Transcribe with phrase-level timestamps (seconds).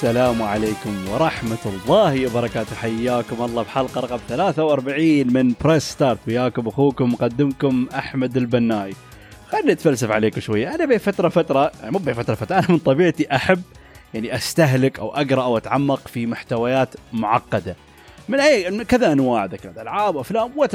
[0.00, 2.76] السلام عليكم ورحمة الله وبركاته.
[2.76, 8.94] حياكم الله بحلقة رقم 43 من Press Start وياكم أخوكم مقدمكم أحمد البناي.
[9.48, 13.62] خلينا نتفلسف عليكم شوية أنا بفترة فترة مو بفترة فترة أنا من طبيعتي أحب
[14.14, 17.76] يعني أستهلك أو أقرأ أو أتعمق في محتويات معقدة.
[18.28, 20.74] من أي من كذا أنواع ذكرت ألعاب أفلام what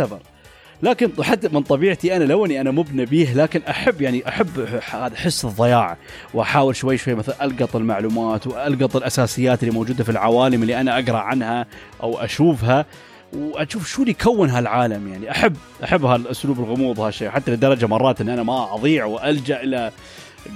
[0.86, 4.60] لكن حتى من طبيعتي أنا لو أني أنا مو بنبيه لكن أحب يعني أحب
[4.92, 5.98] هذا حس الضياع.
[6.34, 11.18] وأحاول شوي شوي مثلا ألقط المعلومات وألقط الأساسيات اللي موجودة في العوالم اللي أنا أقرأ
[11.18, 11.66] عنها
[12.04, 12.86] أو أشوفها
[13.34, 15.32] وأشوف شو اللي يكون هالعالم يعني.
[15.32, 17.30] احب أحب هالأسلوب الغموض هالشيء.
[17.30, 19.92] حتى لدرجة مرات إن أنا ما أضيع وألجأ إلى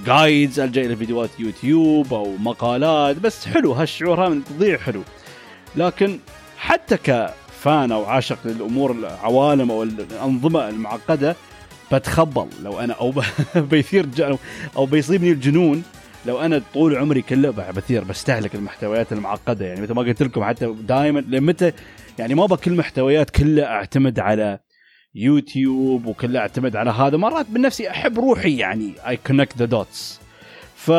[0.06, 5.02] جايدز ألجأ إلى فيديوهات يوتيوب أو مقالات بس حلو هالشعور هذا تضيع حلو.
[5.76, 6.18] لكن
[6.58, 11.36] حتى ك فان أو عاشق للأمور العوالم أو الأنظمة المعقدة
[11.92, 12.46] بتخبل.
[12.62, 13.14] لو أنا أو
[13.70, 14.06] بيثير
[14.76, 15.82] أو بيصيبني الجنون
[16.26, 19.66] لو أنا طول عمري كله بثير بستهلك المحتويات المعقدة.
[19.66, 21.72] يعني مثل ما قلت لكم حتى دائما لمتى
[22.18, 24.58] يعني ما بكل محتويات كلها أعتمد على
[25.14, 27.16] يوتيوب وكلها أعتمد على هذا.
[27.16, 30.20] مرات بنفسي أحب روحي يعني I connect the dots
[30.76, 30.90] ف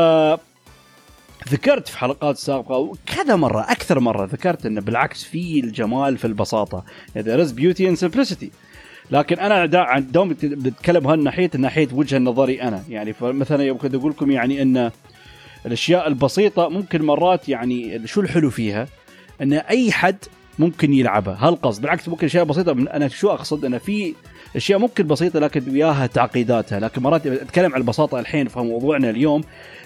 [1.49, 6.83] ذكرت في حلقات سابقة كذا مرة أكثر مرة ذكرت انه بالعكس في الجمال في البساطة.
[7.17, 8.47] There is beauty in simplicity.
[9.11, 12.83] لكن أنا دوم بتكلم هالناحية ناحية وجهة نظري أنا.
[12.89, 14.91] يعني فمثلا يمكن أقول لكم يعني إن
[15.65, 18.87] الأشياء البسيطة ممكن مرات يعني شو الحلو فيها؟
[19.41, 20.17] إن أي حد
[20.59, 21.37] ممكن يلعبها.
[21.39, 21.81] هالقصد.
[21.81, 24.13] بالعكس ممكن أشياء بسيطة أنا شو أقصد؟ أنا في
[24.55, 26.79] أشياء ممكن بسيطة لكن وياها تعقيداتها.
[26.79, 29.41] لكن مرات أتكلم عن البساطة الحين في موضوعنا اليوم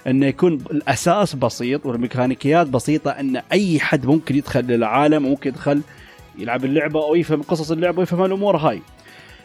[0.07, 5.81] إنه يكون الأساس بسيط والميكانيكيات بسيطة إن أي حد ممكن يدخل للعالم وممكن يدخل
[6.37, 8.81] يلعب اللعبة أو يفهم قصص اللعبة ويفهم الأمور هاي.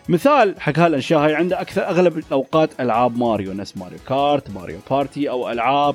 [0.09, 5.31] مثال حق هالاشياء هاي عنده أكثر أغلب الأوقات ألعاب ماريو نفس ماريو كارت ماريو بارتي
[5.31, 5.95] أو ألعاب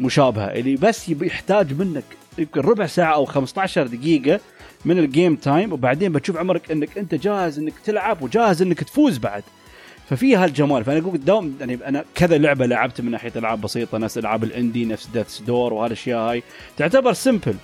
[0.00, 0.46] مشابهة.
[0.46, 2.04] اللي بس يحتاج منك
[2.38, 4.40] يمكن ربع ساعة أو 15 دقيقة
[4.84, 9.18] من ال game time وبعدين بتشوف عمرك إنك أنت جاهز إنك تلعب وجاهز إنك تفوز
[9.18, 9.42] بعد.
[10.10, 10.84] ففي هالجمال.
[10.84, 14.51] فأنا أقول دوم يعني أنا كذا لعبة لعبت من ناحية ألعاب بسيطة نفس ألعاب ال
[14.51, 16.42] indie نفس Death's Door وهالأشياء هاي.
[16.76, 17.54] تعتبر simple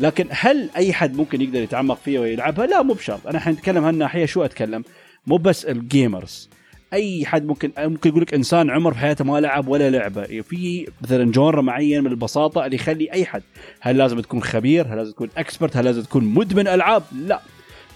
[0.00, 4.26] لكن هل أي حد ممكن يقدر يتعمق فيها ويلعبها؟ لا مو بشرط، أنا حنتكلم هالناحية
[4.26, 4.84] شو أتكلم؟
[5.26, 6.48] مو بس ال gamers
[6.94, 10.24] أي حد ممكن ممكن يقول لك إنسان عمر في حياته ما لعب ولا لعبة.
[10.24, 13.42] في مثلا genre معين من البساطة اللي يخلي أي حد.
[13.80, 17.40] هل لازم تكون خبير؟ هل لازم تكون expert؟ هل لازم تكون مدمن ألعاب؟ لا.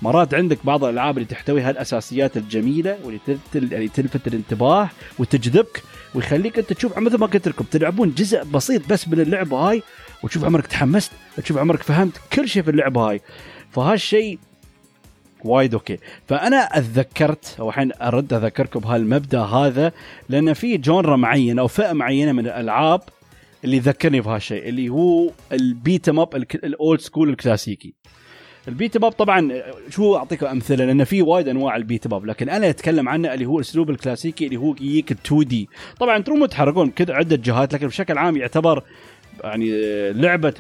[0.03, 4.89] مرات عندك بعض الألعاب اللي تحتوي هالأساسيات الجميلة واللي تلفت الانتباه
[5.19, 5.83] وتجذبك
[6.15, 9.83] ويخليك أنت تشوف مثل ما قلت لكم تلعبون جزء بسيط بس من اللعبة هاي
[10.23, 13.21] وتشوف عمرك تحمست تشوف عمرك فهمت كل شيء في اللعبة هاي.
[13.71, 14.39] فهالشيء
[15.45, 15.99] وايد okay.
[16.27, 19.93] فأنا أتذكرت أو الحين أرد أذكركم بهالمبدأ هذا
[20.29, 23.01] لأن في genre معين أو فئة معينة من الألعاب
[23.65, 27.95] اللي ذكرني بهالشيء اللي هو البيت اب الاولد سكول الكلاسيكي.
[28.69, 32.49] البيت اب طبعا شو أعطيكم أمثلة؟ لأن في وايد أنواع ال beat 'em up لكن
[32.49, 35.69] أنا أتكلم عنه اللي هو الاسلوب الكلاسيكي اللي هو يجيك 2D
[36.01, 38.83] طبعا تروم تحركون كذا عدة جهات لكن بشكل عام يعتبر
[39.45, 39.71] يعني
[40.13, 40.55] لعبة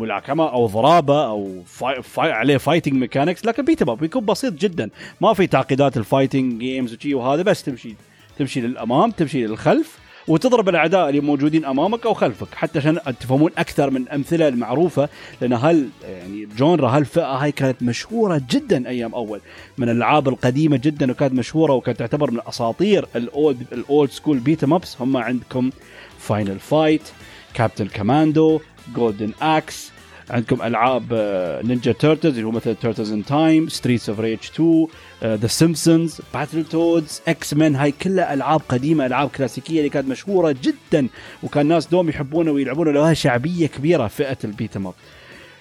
[0.00, 4.90] ملاكمة أو ضرابة أو فاي فاي عليه فايتنج ميكانكس لكن بيت بيكون بسيط جدا.
[5.20, 7.94] ما في تعقيدات الفايتنج جيمز وشي وهذا بس تمشي
[8.38, 9.98] تمشي للأمام تمشي للخلف
[10.28, 15.08] وتضرب الأعداء اللي موجودين أمامك أو خلفك حتى عشان تفهمون أكثر من الامثله المعروفة
[15.40, 19.40] لأن هل يعني جونرا هالفئة هاي كانت مشهورة جدا أيام أول.
[19.78, 24.96] من الألعاب القديمة جدا وكانت مشهورة وكانت تعتبر من اساطير الاولد الاولد سكول بيت ابس
[25.00, 25.70] هم عندكم
[26.18, 27.02] Final Fight
[27.54, 28.60] Captain Commando
[28.96, 29.90] Golden Axe
[30.30, 31.04] عندكم ألعاب
[31.64, 34.86] Ninja Turtles اللي هو مثل Turtles in Time Streets of Rage 2
[35.24, 41.08] The Simpsons Battletoads X-Men هاي كلها ألعاب قديمة ألعاب كلاسيكية اللي كانت مشهورة جدا
[41.42, 44.94] وكان الناس دوم يحبونها ويلعبونها لها شعبية كبيرة فئة ال beat 'em up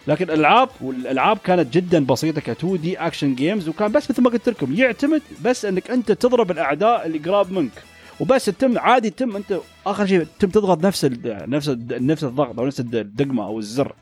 [0.07, 4.50] لكن الألعاب والألعاب كانت جدا بسيطة ك 2D action games وكان بس مثل ما قلت
[4.50, 7.72] لكم يعتمد بس إنك أنت تضرب الأعداء اللي قراب منك.
[8.19, 12.60] وبس تتم عادي تتم انت آخر شيء تتم تضغط نفس ال نفس ال نفس الضغط
[12.60, 13.95] أو نفس الدقمة أو الزر.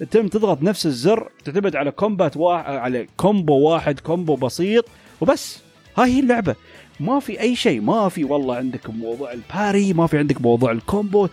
[0.00, 4.84] تتم تضغط نفس الزر تعتمد على combat واحد على combo واحد combo بسيط
[5.20, 5.58] وبس.
[5.96, 6.54] هاي هي اللعبة.
[7.00, 10.72] ما في أي شيء ما في والله عندك موضوع ال parry ما في عندك موضوع
[10.72, 11.28] ال combo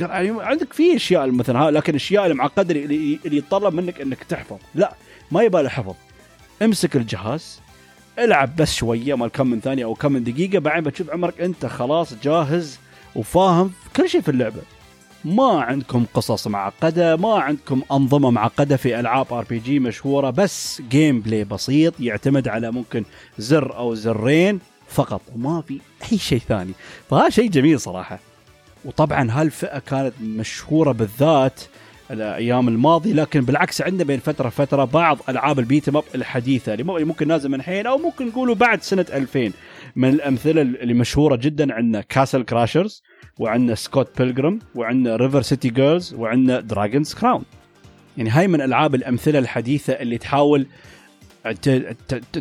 [0.00, 4.56] يعني عندك في أشياء مثلا لكن الاشياء المعقده اللي, اللي يتطلب منك إنك تحفظ.
[4.74, 4.94] لا
[5.30, 5.94] ما يبالي حفظ.
[6.62, 7.63] امسك الجهاز.
[8.18, 10.58] العب بس شوية مال كم من ثانية أو كم من دقيقة.
[10.58, 12.78] بعدين بتشوف عمرك أنت خلاص جاهز
[13.14, 14.60] وفاهم كل شيء في اللعبة.
[15.24, 22.00] ما عندكم قصص معقده ما عندكم أنظمة معقده في ألعاب RPG مشهورة بس gameplay بسيط
[22.00, 23.04] يعتمد على ممكن
[23.38, 25.80] زر أو زرين فقط وما في
[26.12, 26.72] أي شيء ثاني.
[27.10, 28.18] فهذا شيء جميل صراحة.
[28.84, 31.60] وطبعا هالفئة كانت مشهورة بالذات
[32.10, 36.74] الأيام الماضي لكن بالعكس عندنا بين فترة فتره بعض ألعاب ال beat 'em up الحديثة
[36.74, 39.52] اللي ممكن نازل من الحين أو ممكن نقولوا بعد سنة 2000
[39.96, 43.02] من الأمثلة اللي مشهورة جدا عندنا Castle Crashers
[43.38, 47.44] وعندنا Scott Pilgrim وعندنا River City Girls وعندنا Dragon's Crown
[48.16, 50.66] يعني هاي من ألعاب الأمثلة الحديثة اللي تحاول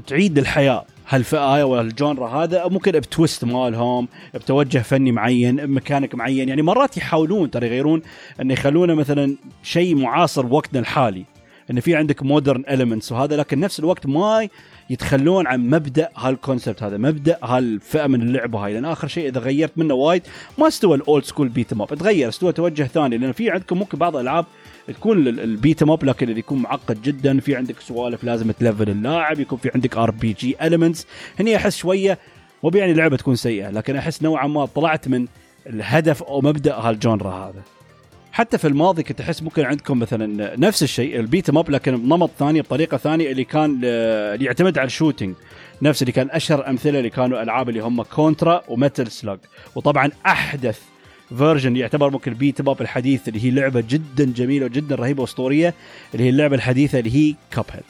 [0.07, 0.85] تعيد الحياة.
[1.09, 6.49] هالفئة وال genre هذا ممكن ب twist مالهم بتوجه فني معين بمكانك معين.
[6.49, 8.01] يعني مرات يحاولون ترى يغيرون
[8.41, 11.25] انه يخلونه مثلا شيء معاصر بوقتنا الحالي
[11.71, 14.47] إن في عندك modern elements وهذا لكن نفس الوقت ما
[14.89, 18.73] يتخلون عن مبدأ هال concept هذا مبدأ هالفئة من اللعبة هاي.
[18.73, 20.21] لأن آخر شيء إذا غيرت منه وايد
[20.57, 23.17] ما استوى ال old school beat 'em up تغير استوى توجه ثاني.
[23.17, 24.45] لأن في عندكم ممكن بعض الألعاب
[24.87, 28.89] تكون ال beat 'em up لكن اللي يكون معقد جدا في عندك سوالف لازم تلفل
[28.89, 31.07] اللاعب يكون في عندك RPG elements
[31.39, 32.19] هني أحس شوية
[32.63, 35.27] مو يعني اللعبة تكون سيئة لكن أحس نوعا ما طلعت من
[35.67, 37.61] الهدف أو مبدأ هال genre هذا.
[38.31, 41.97] حتى في الماضي كنت أحس ممكن عندكم مثلا نفس الشيء ال beat 'em up لكن
[41.97, 45.35] بنمط ثاني بطريقة ثانية اللي كان اللي يعتمد على ال shooting
[45.81, 49.39] نفس اللي كان أشهر أمثلة اللي كانوا ألعاب اللي هم Contra و Metal Slug
[49.75, 50.79] وطبعا أحدث
[51.37, 55.73] version يعتبر ممكن beat 'em up الحديث اللي هي لعبة جدا جميلة وجدا رهيبة وأسطورية
[56.13, 57.83] اللي هي اللعبة الحديثة اللي هي Cuphead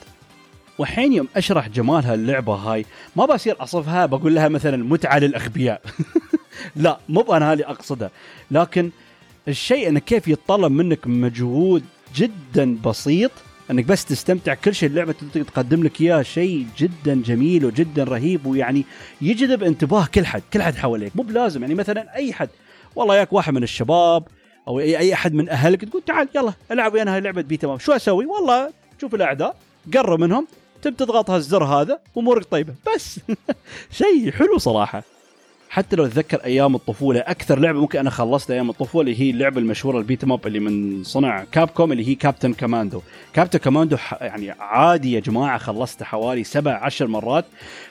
[0.79, 2.85] وحين يوم أشرح جمال هاللعبه هاي
[3.15, 5.81] ما بصير أصفها بقول لها مثلا متعة للأغبياء.
[6.75, 8.11] لا مو أنا هذه أقصده.
[8.51, 8.91] لكن
[9.47, 11.83] الشيء انه كيف يتطلب منك مجهود
[12.15, 13.31] جدا بسيط
[13.71, 18.85] إنك بس تستمتع كل شيء اللعبة تقدم لك اياه شيء جدا جميل وجدا رهيب ويعني
[19.21, 21.15] يجذب انتباه كل حد كل حد حواليك.
[21.15, 22.49] مو بلازم يعني مثلا أي حد
[22.95, 24.23] والله ياك واحد من الشباب
[24.67, 27.91] أو اي أحد من أهلك تقول تعال يلا ألعب ويانا لعبة beat 'em up شو
[27.91, 29.55] أسوي؟ والله شوف الأعداء
[29.93, 30.47] قرب منهم
[30.81, 32.73] تبي تضغط هالزر هذا وامورك طيبة.
[32.95, 33.19] بس
[33.99, 35.03] شيء حلو صراحة.
[35.73, 39.97] حتى لو أتذكر أيام الطفولة أكثر لعبة ممكن أنا خلصتها أيام الطفولة هي اللعبة المشهورة
[39.97, 43.01] ال beat 'em up اللي من صنع Capcom اللي هي Captain Commando
[43.33, 47.45] Captain Commando يعني عادي يا جماعة خلصتها حوالي سبع عشر مرات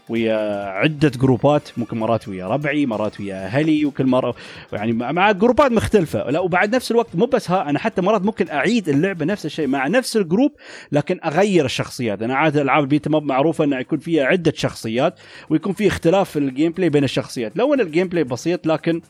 [0.08, 4.34] ويا عدة جروبات ممكن مرات ويا ربعي مرات ويا أهلي وكل مرة
[4.72, 6.30] يعني مع جروبات مختلفة.
[6.30, 9.66] لا وبعد نفس الوقت مو بس ها أنا حتى مرات ممكن أعيد اللعبة نفس الشيء
[9.66, 10.52] مع نفس ال group
[10.92, 12.22] لكن أغير الشخصيات.
[12.22, 15.14] أنا عادة ألعاب ال beat 'em up معروفة إنه يكون فيها عدة شخصيات
[15.50, 17.52] ويكون في اختلاف في ال gameplay بين الشخصيات.
[17.56, 19.02] لو ال gameplay بسيط لكن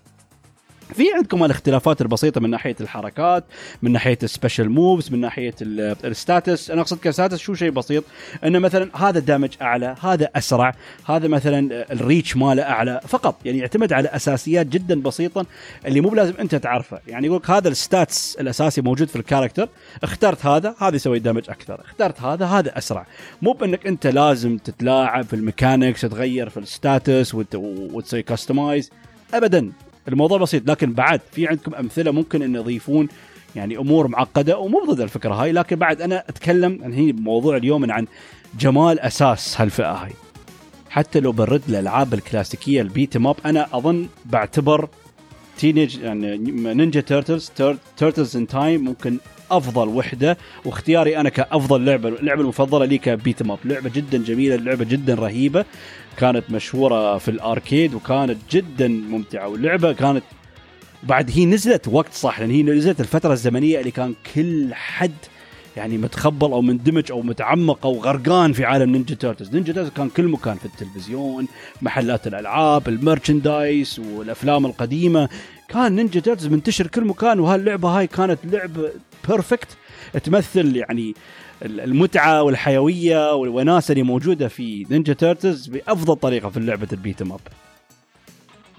[0.92, 3.44] في عندكم الاختلافات البسيطة من ناحية الحركات
[3.82, 7.70] من ناحية ال special moves من ناحية ال stats أنا أقصد ك stats شو شيء
[7.70, 8.04] بسيط؟
[8.44, 10.74] إنه مثلا هذا damage أعلى هذا أسرع
[11.06, 13.00] هذا مثلا ال reach ماله أعلى.
[13.08, 15.46] فقط يعني يعتمد على أساسيات جدا بسيطه
[15.86, 19.68] اللي مو بلازم أنت تعرفه يعني يقول هذا ال stats الأساسي موجود في ال character
[20.02, 21.80] اخترت هذا هذا يسوي damage أكثر.
[21.80, 23.06] اخترت هذا هذا أسرع.
[23.42, 28.90] مو بإنك أنت لازم تتلاعب في ال mechanics تغير في ال stats وتسوي customize
[29.34, 29.72] ابدا.
[30.08, 33.08] الموضوع بسيط لكن بعد في عندكم أمثلة ممكن إن يضيفون
[33.56, 37.92] يعني أمور معقدة؟ ومو ضد الفكرة هاي لكن بعد أنا أتكلم عن هي موضوع اليوم
[37.92, 38.06] عن
[38.58, 40.12] جمال أساس هالفئة هاي.
[40.90, 44.88] حتى لو برد الألعاب الكلاسيكية ال beat 'em up أنا أظن بعتبر
[45.58, 46.38] Teenage يعني
[46.74, 47.52] Ninja Turtles
[47.96, 49.16] Turtles in Time ممكن
[49.50, 54.18] أفضل وحدة واختياري أنا كأفضل لعبه اللعبه المفضلة لي ك beat 'em up لعبة جدا
[54.18, 55.64] جميلة لعبة جدا رهيبة.
[56.18, 60.24] كانت مشهورة في ال arcade وكانت جدا ممتعة واللعبة كانت
[61.02, 65.12] بعد هي نزلت وقت صح لأن هي نزلت الفترة الزمنية اللي كان كل حد
[65.76, 70.08] يعني متخبل أو مندمج أو متعمق أو غرقان في عالم Ninja Turtles، Ninja Turtles كان
[70.08, 71.48] كل مكان في التلفزيون،
[71.82, 75.28] محلات الألعاب، ال merchandise والأفلام القديمة،
[75.68, 78.90] كان Ninja Turtles منتشر كل مكان وهاللعبة هاي كانت لعبة
[79.28, 79.68] perfect
[80.24, 81.14] تمثل يعني
[81.62, 87.33] المتعة والحيوية والوناسة اللي موجودة في Ninja Turtles بأفضل طريقة في لعبه ال beat 'em
[87.33, 87.40] up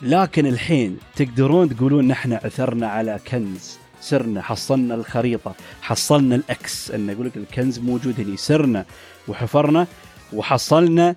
[0.01, 3.82] لكن الحين تقدرون تقولون نحن عثرنا على كنز.
[4.03, 8.85] سرنا حصلنا الخريطة حصلنا ال X انه يقول لك الكنز موجود هنا سرنا
[9.27, 9.87] وحفرنا
[10.33, 11.15] وحصلنا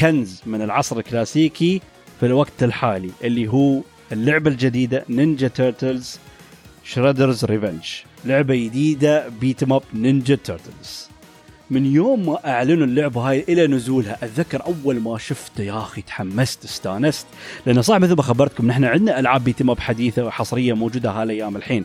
[0.00, 1.80] كنز من العصر الكلاسيكي
[2.20, 3.80] في الوقت الحالي اللي هو
[4.12, 6.18] اللعبة الجديدة Ninja Turtles
[6.84, 7.84] Shredder's Revenge
[8.24, 11.07] لعبة جديدة beat 'em up Ninja Turtles
[11.70, 15.62] من يوم ما أعلنوا اللعبه هاي إلى نزولها أتذكر أول ما شفته.
[15.64, 17.26] يا أخي تحمست استانست.
[17.66, 21.56] لأن صح مثل ما خبرتكم نحن عندنا ألعاب beat 'em up حديثة وحصريه موجودة هالايام
[21.56, 21.84] الحين.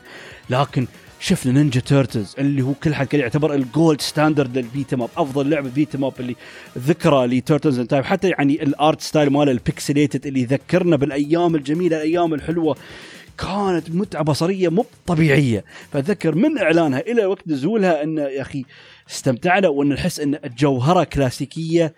[0.49, 0.87] لكن
[1.19, 5.03] شفنا Ninja Turtles اللي هو كل حد كان يعتبر ال gold standard لل beat 'em
[5.03, 6.35] up أفضل لعبة beat 'em up اللي
[6.77, 10.95] ذكرى ل Turtles in Time حتى يعني ال art style ماله ال pixelated اللي يذكرنا
[10.95, 12.77] بالأيام الجميلة الأيام الحلوة
[13.37, 15.63] كانت متعة بصرية مو طبيعية.
[15.91, 18.65] فأتذكر من إعلانها إلى وقت نزولها انه يا أخي
[19.09, 21.93] استمتعنا وأن نحس أن الجوهرة كلاسيكية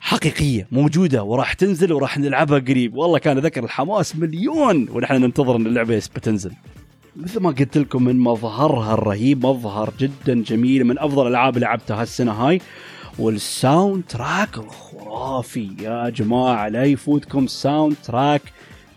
[0.00, 2.94] حقيقية موجودة وراح تنزل وراح نلعبها قريب.
[2.94, 6.52] والله كان ذكر الحماس مليون ونحن ننتظر أن اللعبة بتنزل.
[7.16, 12.32] مثل ما قلت لكم من مظهرها الرهيب مظهر جدا جميل من أفضل الالعاب لعبتها هالسنه
[12.32, 12.60] هاي.
[13.18, 18.42] وال soundtrack الخرافي يا جماعة لا يفوتكم soundtrack.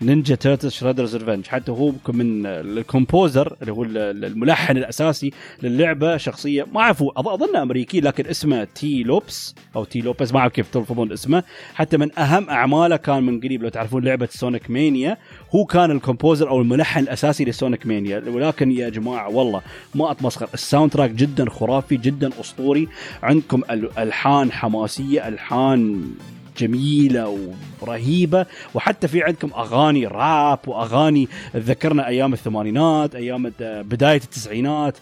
[0.02, 1.46] Ninja Turtle Shredder's Revenge.
[1.46, 6.66] حتى هو من ال composer اللي هو الملحن الأساسي للعبة شخصية.
[6.72, 11.12] ما أعرف أظن أمريكي لكن اسمه Tee Lopes أو Tee Lopes ما أعرف كيف تلفظون
[11.12, 11.42] اسمه.
[11.74, 15.16] حتى من أهم أعماله كان من قريب لو تعرفون لعبة Sonic Mania
[15.54, 19.62] هو كان ال composer أو الملحن الأساسي ل Sonic Mania ولكن يا جماعة والله
[19.94, 20.48] ما أتمسخر.
[20.54, 22.88] ال soundtrack جدا خرافي جدا أسطوري.
[23.22, 23.62] عندكم
[23.98, 26.10] ألحان حماسية ألحان
[26.58, 27.38] جميلة
[27.80, 28.46] ورهيبة.
[28.74, 34.96] وحتى في عندكم أغاني راب وأغاني تذكرنا أيام الثمانينات أيام بداية التسعينات.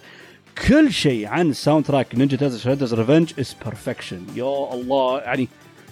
[0.69, 5.49] كل شيء عن soundtrack Ninja Turtles Shredder's Revenge is perfection يا الله يعني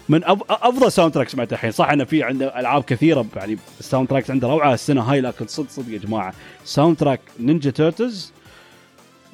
[0.09, 1.71] من أفضل soundtrack سمعته الحين.
[1.71, 5.71] صح انه في عنده ألعاب كثيرة يعني ال soundtracks عنده روعة السنة هاي لكن صدق
[5.71, 6.35] صدق يا جماعة.
[6.65, 8.33] soundtrack Ninja Turtles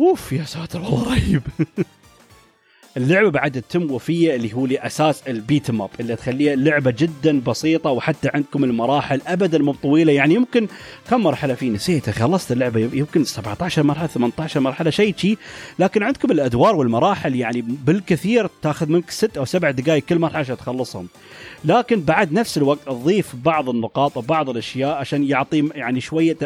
[0.01, 1.43] أوف يا ساتر والله رهيب.
[2.97, 8.31] اللعبة بعد تتم وفية اللي هو لأساس البيت ماب اللي تخليها لعبة جدا بسيطة وحتى
[8.35, 10.13] عندكم المراحل ابدا مو طويلة.
[10.13, 10.69] يعني يمكن
[11.11, 15.39] كم مرحلة في نسيت خلصت اللعبة يمكن 17 مرحلة 18 مرحلة شيء شيء
[15.79, 20.57] لكن عندكم الأدوار والمراحل يعني بالكثير تاخذ منك ست أو سبع دقائق كل مرحلة عشان
[20.57, 21.09] تخلصهم.
[21.65, 26.37] لكن بعد نفس الوقت تضيف بعض النقاط وبعض الأشياء عشان يعطي يعني شوية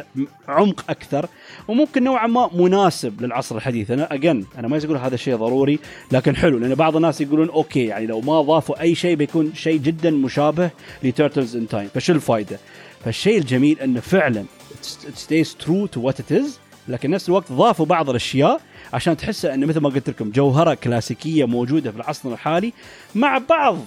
[0.49, 1.27] عمق أكثر.
[1.69, 3.91] وممكن نوعا ما مناسب للعصر الحديث.
[3.91, 5.79] أنا again أنا ما أقول هذا الشيء ضروري
[6.13, 9.77] لكن حلو لأن بعض الناس يقولون okay يعني لو ما ضافوا أي شيء بيكون شيء
[9.79, 10.71] جدا مشابه
[11.03, 12.59] ل Turtles in Time فشو الفائده؟
[13.05, 14.45] فالشيء الجميل إنه فعلا
[15.15, 18.61] stays true to what it is لكن نفس الوقت ضافوا بعض الأشياء
[18.93, 22.73] عشان تحس إنه مثل ما قلت لكم جوهرة كلاسيكية موجودة في العصر الحالي
[23.15, 23.79] مع بعض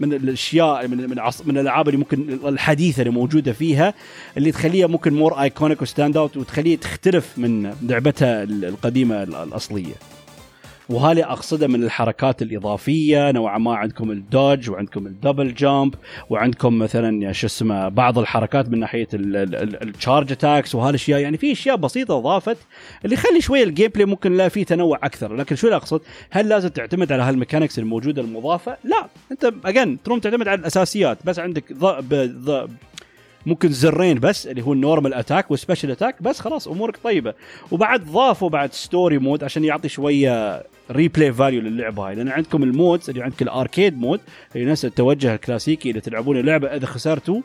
[0.00, 3.94] من الأشياء من من, من الألعاب اللي ممكن الحديثة اللي موجودة فيها
[4.36, 9.94] اللي تخليها ممكن more iconic و stand out وتخليه تختلف من لعبتها القديمة الأصلية.
[10.88, 13.30] وهذا أقصده من الحركات الإضافية.
[13.30, 15.94] نوعا ما عندكم ال dodge وعندكم ال double jump
[16.30, 21.76] وعندكم مثلا شو اسمه بعض الحركات من ناحية ال charge attacks وهالاشياء يعني في أشياء
[21.76, 22.56] بسيطة إضافت
[23.04, 25.36] اللي يخلي شوية ال gameplay ممكن لا فيه تنوع أكثر.
[25.36, 26.00] لكن شو اللي أقصد؟
[26.30, 29.06] هل لازم تعتمد على هال mechanics الموجودة المضافة؟ لا.
[29.32, 31.18] أنت again تروم تعتمد على الأساسيات.
[31.24, 32.68] بس عندك ض...
[33.46, 37.34] ممكن زرين بس اللي هو ال normal attack وال special attack بس خلاص أمورك طيبة.
[37.70, 42.14] وبعد ضافوا بعد story mode عشان يعطي شوية replay value للعبة هاي.
[42.14, 44.20] لأن عندكم ال modes اللي عندك ال arcade mode
[44.56, 47.40] اللي نفس التوجه الكلاسيكي اللي تلعبون اللعبة إذا خسرتوا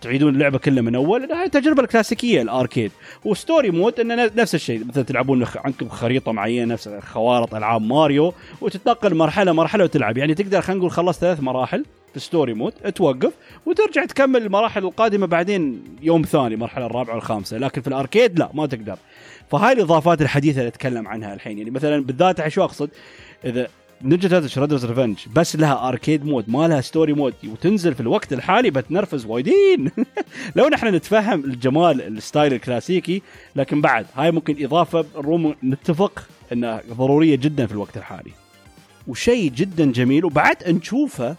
[0.00, 1.32] تعيدون اللعبة كلها من أول.
[1.32, 2.92] هاي التجربه الكلاسيكية ال arcade.
[3.24, 4.84] و story mode إنه نفس الشيء.
[4.84, 10.18] مثلا تلعبون عندكم خريطة معينة نفس خوارط ألعاب ماريو وتتنقل مرحلة مرحلة وتلعب.
[10.18, 11.84] يعني تقدر خلينا نقول خلصت ثلاث مراحل
[12.14, 13.32] في story mode توقف
[13.66, 17.58] وترجع تكمل المراحل القادمة بعدين يوم ثاني المرحلة الرابعة والخامسة.
[17.58, 18.96] لكن في ال arcade لا ما تقدر.
[19.50, 21.58] فهاي الإضافات الحديثة اللي أتكلم عنها الحين.
[21.58, 22.90] يعني مثلا بالذات شو أقصد
[23.44, 23.68] إذا
[24.04, 28.32] Ninja Turtle Shredder's Revenge بس لها arcade mode ما لها story mode وتنزل في الوقت
[28.32, 29.90] الحالي بتنرفز وايدين.
[30.56, 33.22] لو نحن نتفهم الجمال ال style الكلاسيكي
[33.56, 38.30] لكن بعد هاي ممكن إضافة نروم نتفق إنها ضرورية جدا في الوقت الحالي.
[39.06, 41.36] وشيء جدا جميل وبعد نشوفه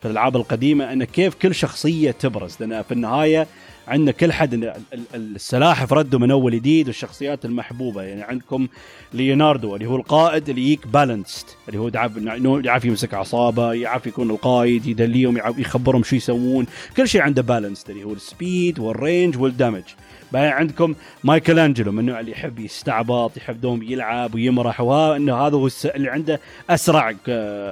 [0.00, 2.56] في الألعاب القديمة إن كيف كل شخصية تبرز.
[2.60, 3.46] لأن في النهاية
[3.88, 4.74] عندنا كل حد
[5.14, 8.02] السلاحف ردوا من أول جديد والشخصيات المحبوبة.
[8.02, 8.68] يعني عندكم
[9.14, 14.86] ليوناردو اللي هو القائد اللي يجيك balanced اللي هو يعرف يمسك عصابه يعرف يكون القائد
[14.86, 16.66] يدليهم يخبرهم شو يسوون.
[16.96, 19.84] كل شيء عنده balanced اللي هو ال speed وال range وال damage
[20.32, 20.94] بعدين عندكم
[21.24, 26.10] مايكل انجلو من النوع اللي يحب يستعبط يحب دوم يلعب ويمرح وانه هذا هو اللي
[26.10, 27.14] عنده أسرع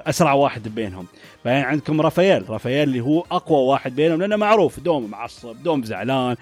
[0.07, 1.07] أسرع واحد بينهم.
[1.45, 6.37] بعدين عندكم رافائيل رافائيل اللي هو أقوى واحد بينهم لأنه معروف دوم معصب دوم زعلان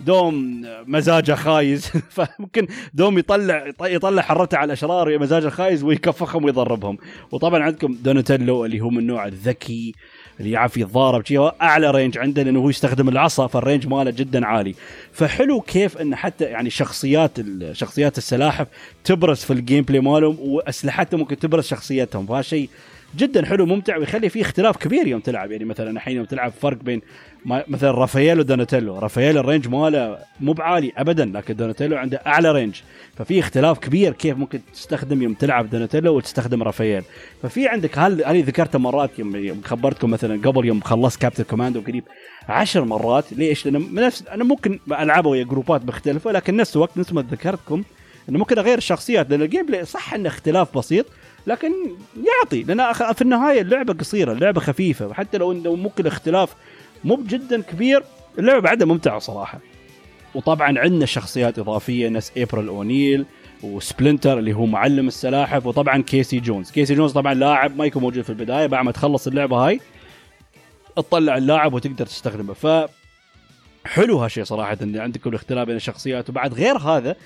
[0.00, 1.86] دوم مزاجه خايز
[2.16, 6.98] فممكن دوم يطلع يطلع حرته على الأشرار مزاجه خايز ويكفخهم ويضربهم.
[7.30, 9.94] وطبعا عندكم دوناتيلو اللي هو من النوع الذكي
[10.40, 14.46] اللي يعرف يتضارب شيء أعلى range عنده لأنه هو يستخدم العصا فال range ماله جدا
[14.46, 14.74] عالي.
[15.12, 17.30] فحلو كيف إن حتى يعني شخصيات
[17.72, 18.66] شخصيات السلاحف
[19.04, 22.26] تبرز في ال gameplay مالهم وأسلحتهم ممكن تبرز شخصيتهم.
[22.26, 22.68] فهذا شيء
[23.16, 25.52] جدا حلو ممتع ويخلي فيه اختلاف كبير يوم تلعب.
[25.52, 27.00] يعني مثلا الحين يوم تلعب فرق بين
[27.44, 28.98] مثلا رافائيل ودوناتيلو.
[28.98, 32.80] رافائيل ال range ماله مو بعالي ابدا لكن دوناتيلو عنده أعلى range.
[33.16, 37.02] ففي اختلاف كبير كيف ممكن تستخدم يوم تلعب دوناتيلو وتستخدم رافائيل.
[37.42, 42.04] ففي عندك هل هذه ذكرتها مرات يوم خبرتكم مثلا قبل يوم خلصت كابتن كوماندو قريب
[42.48, 43.32] عشر مرات.
[43.32, 47.82] ليش؟ لأن نفس أنا ممكن ألعبه ويا جروبات مختلفة لكن نفس الوقت نفس ما ذكرتكم
[48.28, 49.30] إنه ممكن أغير الشخصيات.
[49.30, 51.06] لأن ال gameplay صح إنه اختلاف بسيط
[51.46, 51.72] لكن
[52.16, 52.62] يعطي.
[52.62, 55.06] لأن في النهاية اللعبة قصيرة اللعبة خفيفة.
[55.06, 56.54] وحتى لو لو ممكن الاختلاف
[57.04, 58.02] مو جدا كبير
[58.38, 59.58] اللعبة بعدها ممتعة صراحة.
[60.34, 63.26] وطبعا عندنا شخصيات إضافية نفس ابريل أونيل
[63.62, 66.70] وسبلنتر اللي هو معلم السلاحف وطبعا كيسي جونز.
[66.70, 69.80] كيسي جونز طبعا لاعب ما يكون موجود في البداية بعد ما تخلص اللعبة هاي
[70.96, 72.54] تطلع اللاعب وتقدر تستخدمه.
[72.54, 72.90] ف
[73.84, 76.30] حلو هالشيء صراحة إن عندكم الاختلاف بين الشخصيات.
[76.30, 77.16] وبعد غير هذا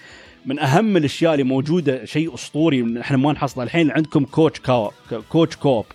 [0.46, 4.90] من أهم الأشياء اللي موجودة شيء أسطوري إحنا ما نحصله الحين عندكم couch co-
[5.28, 5.86] couch co-op.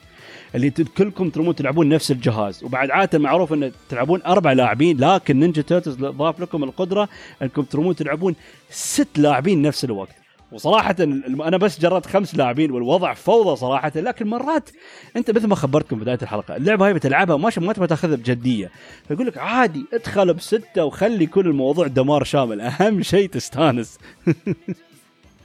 [0.55, 2.63] اللي كلكم ترمون تلعبون نفس الجهاز.
[2.63, 7.09] وبعد عادة معروف إن تلعبون أربع لاعبين لكن نينجا تيرتلز ضاف لكم القدرة
[7.41, 8.35] أنكم ترمون تلعبون
[8.69, 10.15] ست لاعبين نفس الوقت.
[10.51, 14.69] وصراحة أنا بس جربت خمس لاعبين والوضع فوضى صراحة لكن مرات
[15.15, 18.71] أنت مثل ما خبرتكم بداية الحلقة اللعبة هاي بتلعبها ما ما تبغى تاخذها بجدية.
[19.07, 23.97] فيقول لك عادي ادخل بستة وخلي كل الموضوع دمار شامل أهم شيء تستانس.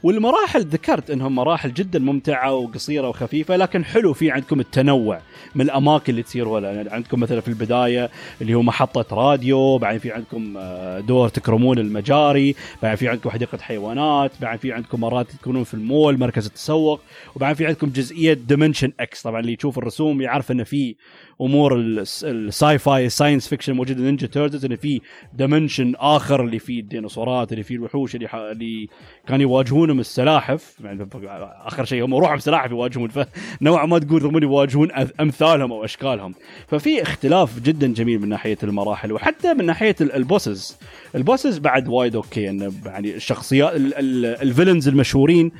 [0.05, 5.21] والمراحل ذكرت إنهم مراحل جدا ممتعة وقصيرة وخفيفة لكن حلو في عندكم التنوع
[5.55, 6.49] من الأماكن اللي تصير.
[6.49, 11.29] ولا يعني عندكم مثلا في البداية اللي هو محطة راديو بعدين في عندكم آه، دور
[11.29, 16.47] تكرمون المجاري بعدين في عندكم حديقة حيوانات بعدين في عندكم مرات تكونون في المول مركز
[16.47, 17.01] التسوق
[17.37, 20.97] وبعدين في عندكم جزئية Dimension X طبعا اللي يشوف الرسوم يعرف إنه في
[21.41, 25.01] أمور ال sci-fi ال science fiction موجودة نينجا تيرتلز انه في
[25.33, 28.89] dimension آخر اللي فيه الديناصورات اللي فيه الوحوش اللي, اللي
[29.27, 30.77] كانوا يواجهونهم السلاحف.
[30.85, 31.09] يعني
[31.67, 36.35] آخر شيء هم روحهم سلاحف يواجهون فنوعا ما تقول هم يواجهون أمثالهم أو أشكالهم.
[36.69, 40.79] ففي اختلاف جدا جميل من ناحية المراحل وحتى من ناحية ال bosses
[41.15, 45.53] ال bosses بعد وايد okay انه يعني الشخصيات ال villains المشهورين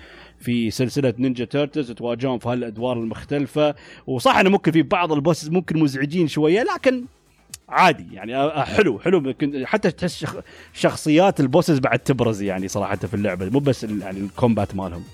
[0.45, 3.75] في سلسلة نينجا تيرتلز تواجههم في هالأدوار المختلفة.
[4.07, 7.05] وصح انه ممكن في بعض ال bosses ممكن مزعجين شوية لكن
[7.69, 10.27] عادي يعني حلو حلو حتى تحس
[10.73, 15.05] شخصيات ال bosses بعد تبرز يعني صراحة في اللعبة مو بس يعني ال combat مالهم.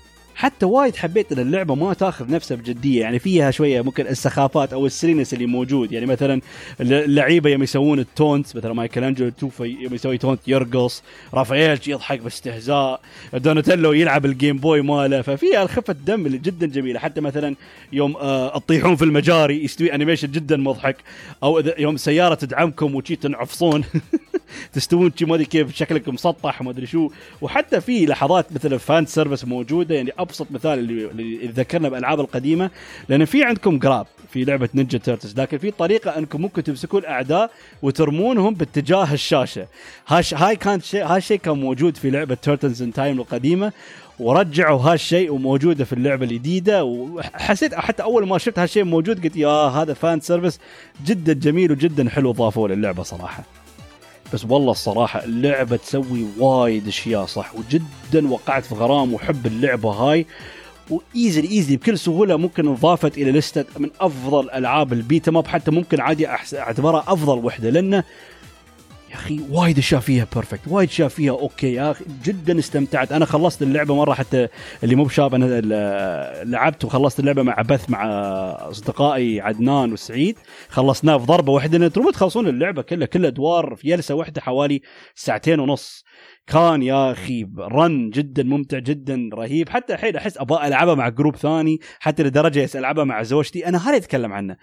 [0.41, 4.85] حتى وايد حبيت إن اللعبة ما تاخذ نفسها بجدية يعني فيها شوية ممكن السخافات أو
[4.85, 5.91] ال silliness اللي موجود.
[5.91, 6.41] يعني مثلا
[6.81, 12.19] اللعيبه يوم يسوون ال taunt مثلا مايكل انجلو توفا يوم يسوي taunt يرقص رافائيل يضحك
[12.19, 13.01] باستهزاء
[13.33, 15.21] دوناتيلو يلعب ال Game Boy ماله.
[15.21, 16.99] ففيها خفة دم اللي جدا جميلة.
[16.99, 17.55] حتى مثلا
[17.93, 20.97] يوم آه تطيحون في المجاري يستوي animation جدا مضحك.
[21.43, 23.83] أو يوم سيارة تدعمكم وشي تنعفصون.
[24.73, 27.09] تستوون ما أدري كيف شكلك مسطح ما أدري شو.
[27.41, 32.69] وحتى في لحظات مثل fan service موجودة يعني أبسط مثال اللي, ذكرنا بالالعاب القديمة
[33.09, 37.51] لأن في عندكم grab في لعبة Ninja Turtles لكن في طريقة أنكم ممكن تمسكوا الاعداء
[37.81, 39.67] وترمونهم باتجاه الشاشة.
[40.07, 43.71] هاش هاي كانت شيء هالشيء كان موجود في لعبة Turtles in Time القديمة.
[44.19, 46.83] ورجعوا هالشيء وموجودة في اللعبة الجديدة.
[46.83, 50.59] وحسيت حتى أول ما شفت هالشيء موجود قلت يا هذا fan service
[51.05, 53.43] جدا جميل وجدا حلو ضافوه للعبة صراحة.
[54.33, 60.25] بس والله الصراحة اللعبة تسوي وايد أشياء صح وجدا وقعت في غرام وحب اللعبة هاي
[60.89, 65.31] و easily easily بكل سهولة ممكن انضافت إلى list ة من أفضل ألعاب ال beat
[65.31, 68.03] 'em up حتى ممكن عادي أعتبرها أفضل وحدة لأنه
[69.11, 71.73] يا أخي وايد أشياء فيها perfect وايد أشياء فيها okay.
[71.73, 73.11] يا أخي جدا استمتعت.
[73.11, 74.47] أنا خلصت اللعبة مرة حتى
[74.83, 75.61] اللي مو بشاب أنا
[76.43, 78.05] لعبت وخلصت اللعبة مع بث مع
[78.69, 80.37] أصدقائي عدنان وسعيد.
[80.69, 84.81] خلصناه في ضربة واحدة تروحون تخلصون اللعبة كلها كل أدوار في جلسة واحدة حوالي
[85.15, 86.03] ساعتين ونص.
[86.47, 89.69] كان يا أخي run جدا ممتع جدا رهيب.
[89.69, 93.67] حتى الحين أحس أبغى ألعبها مع group ثاني حتى لدرجة ألعبها مع زوجتي.
[93.67, 94.57] أنا هذا أتكلم عنه.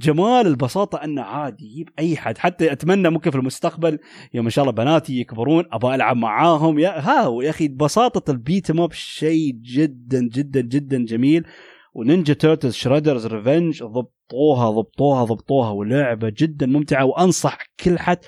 [0.00, 2.38] جمال البساطة أنه عادي يجيب أي حد.
[2.38, 3.98] حتى أتمنى ممكن في المستقبل
[4.34, 6.78] يوم إن شاء الله بناتي يكبرون أبغى ألعب معاهم.
[6.78, 11.44] يا ها يا أخي بساطة ال beat 'em up شيء جدا جدا جدا جميل.
[11.94, 15.70] و Ninja Turtles Shredder's Revenge ضبطوها ضبطوها ضبطوها.
[15.70, 18.18] ولعبة جدا ممتعة وأنصح كل حد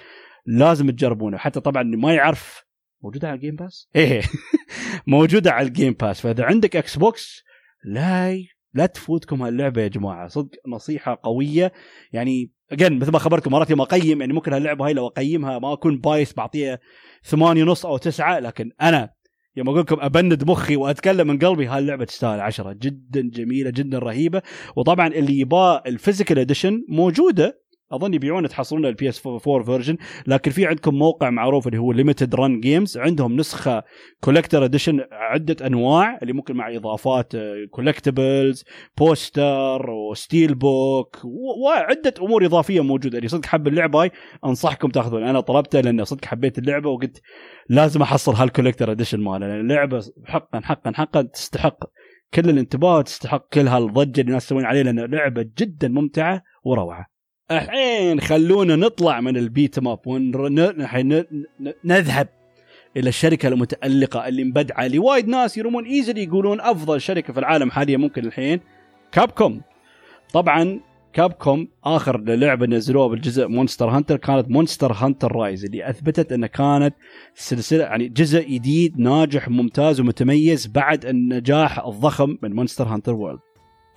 [0.47, 1.37] لازم تجربونه.
[1.37, 2.70] حتى طبعا ما يعرف
[3.03, 4.23] موجودة على ال Game Pass؟ إيه.
[5.07, 7.45] موجودة على ال Game Pass فإذا عندك Xbox
[7.85, 10.29] لا لا تفوتكم هاللعبة يا جماعة.
[10.29, 11.73] صدق نصيحة قوية.
[12.13, 15.73] يعني again مثل ما خبركم مرات يوم أقيم يعني ممكن هاللعبة هاي لو أقيمها ما
[15.73, 16.79] أكون bias بعطيها
[17.25, 18.39] ثمانية ونص أو تسعة.
[18.39, 19.11] لكن أنا
[19.57, 22.73] يوم أقول لكم أبند مخي وأتكلم من قلبي هاللعبة تستاهل عشرة.
[22.73, 24.43] جدا جميلة جدا رهيبة.
[24.77, 27.61] وطبعا اللي يباه ال physical edition موجودة.
[27.93, 32.35] أظن يبيعون تحصلون ال PS 4 version لكن في عندكم موقع معروف اللي هو Limited
[32.35, 33.83] Run Games عندهم نسخة
[34.21, 37.33] collector edition عدة أنواع اللي ممكن مع إضافات
[37.71, 38.65] collectibles
[38.99, 41.17] poster و steelbook
[41.65, 43.19] وعده أمور إضافية موجودة.
[43.19, 44.11] اللي صدق حب اللعبة
[44.45, 45.23] أنصحكم تأخذون.
[45.23, 47.23] أنا طلبته لأن صدق حبيت اللعبة وقلت
[47.69, 51.79] لازم أحصل هال collector edition مالها لأن اللعبة حقا حقا حقا تستحق
[52.35, 57.07] كل الانتباه تستحق كل هالضجة اللي الناس تسوين عليه لأن لعبه جدا ممتعة وروعة.
[57.51, 62.29] الحين خلونا نطلع من ال beat 'em up ونذهب
[62.97, 67.71] إلى الشركة المتألقة اللي مبدعة اللي وايد ناس يرمون easily يقولون أفضل شركة في العالم
[67.71, 68.61] حاليا ممكن الحين
[69.13, 69.61] Capcom
[70.33, 70.81] طبعا
[71.13, 76.95] Capcom آخر لعبة نزلوها بالجزء Monster Hunter كانت Monster Hunter Rise اللي أثبتت انها كانت
[77.35, 83.41] سلسلة يعني جزء جديد ناجح ممتاز ومتميز بعد النجاح الضخم من Monster Hunter World.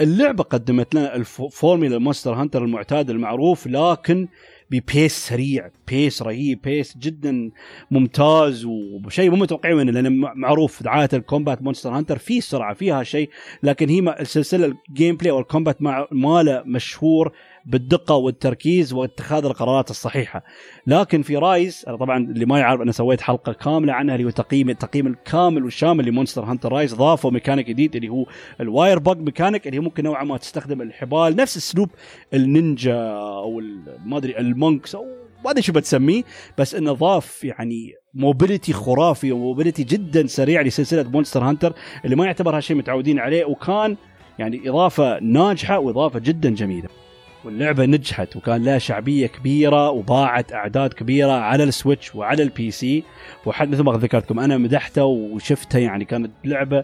[0.02, 4.28] اللعبة قدمت لنا ال formula Monster Hunter المعتاد المعروف لكن
[4.72, 7.52] ب pace سريع pace رهيب pace جدا
[7.92, 13.04] ممتاز وشيء مو متوقعين منه لأن معروف عاده ال combat Monster Hunter في سرعة فيها
[13.04, 13.30] شيء
[13.64, 15.78] لكن هي السلسله ال gameplay وال combat
[16.12, 17.32] ماله مشهور
[17.66, 20.44] بالدقة والتركيز واتخاذ القرارات الصحيحة
[20.88, 24.30] لكن في Rise أنا طبعا اللي ما يعرف أنا سويت حلقة كاملة عنها اللي هو
[24.30, 28.26] تقييم التقييم الكامل والشامل ل Monster Hunter Rise ضافوا ميكانيك جديد اللي هو
[28.60, 31.90] ال Wirebug mechanic اللي ممكن نوعا ما تستخدم الحبال نفس اسلوب
[32.34, 33.62] النينجا أو
[34.06, 35.06] ما أدري ال monks أو
[35.46, 36.24] ما أدري شو بتسميه
[36.58, 41.74] بس إنه ضاف يعني mobility خرافي و mobility جدا سريع لسلسلة Monster Hunter
[42.06, 43.98] اللي ما يعتبر هالشيء متعودين عليه وكان
[44.40, 47.03] يعني إضافة ناجحة وإضافة جدا جميلة.
[47.46, 53.04] واللعبة نجحت وكان لها شعبية كبيرة وباعت أعداد كبيرة على ال Switch وعلى ال PC
[53.46, 56.84] وحد مثل ما ذكرتكم أنا مدحتها وشفتها يعني كانت لعبة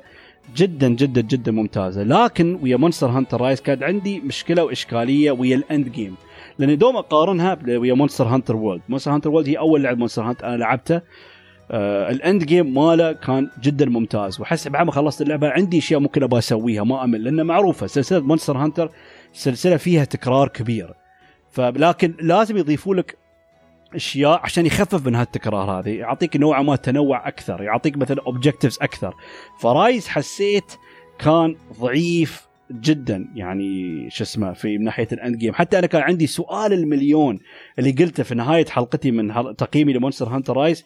[0.55, 2.03] جدا جدا جدا ممتازة.
[2.03, 6.15] لكن ويا Monster Hunter Rise كان عندي مشكلة وإشكالية ويا ال end game
[6.59, 10.47] لأني دوم أقارنها ويا Monster Hunter World Monster Hunter World هي أول لعبة Monster Hunter
[10.47, 11.01] أنا لعبتها.
[11.71, 14.39] آه ال end game ماله كان جدا ممتاز.
[14.39, 17.87] واحس بعد ما خلصت اللعبة عندي أشياء ممكن أبغى أسويها ما أمل لأنه معروفة.
[17.87, 18.91] سلسلة Monster Hunter
[19.33, 20.93] سلسلة فيها تكرار كبير.
[21.51, 23.17] فلكن لازم يضيفوا لك
[23.95, 25.89] أشياء عشان يخفف من هالتكرار هذه.
[25.89, 29.13] يعطيك نوعا ما تنوع أكثر يعطيك مثلا objectives أكثر.
[29.59, 30.73] ف Rise حسيت
[31.19, 33.29] كان ضعيف جدا.
[33.35, 37.39] يعني شو اسمه في من ناحية ال end game حتى أنا كان عندي سؤال المليون
[37.79, 40.85] اللي قلته في نهاية حلقتي من تقييمي ل Monster Hunter Rise.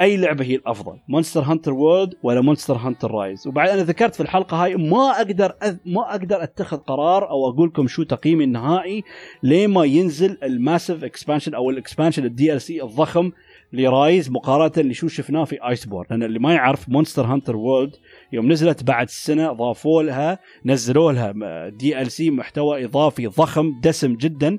[0.00, 4.20] أي لعبة هي الأفضل Monster Hunter World ولا Monster Hunter Rise وبعد أنا ذكرت في
[4.20, 5.76] الحلقة هاي ما أقدر أذ...
[5.86, 9.02] ما أقدر أتخذ قرار أو أقول لكم شو تقييمي النهائي
[9.42, 13.30] لما ينزل ال massive expansion أو ال expansion ال DLC الضخم
[13.72, 17.96] ل Rise مقارنة لشو شفناه في Iceborne لأن اللي ما يعرف Monster Hunter World
[18.32, 24.58] يوم نزلت بعد سنة ضافوا لها نزلوا لها DLC محتوى إضافي ضخم دسم جدا.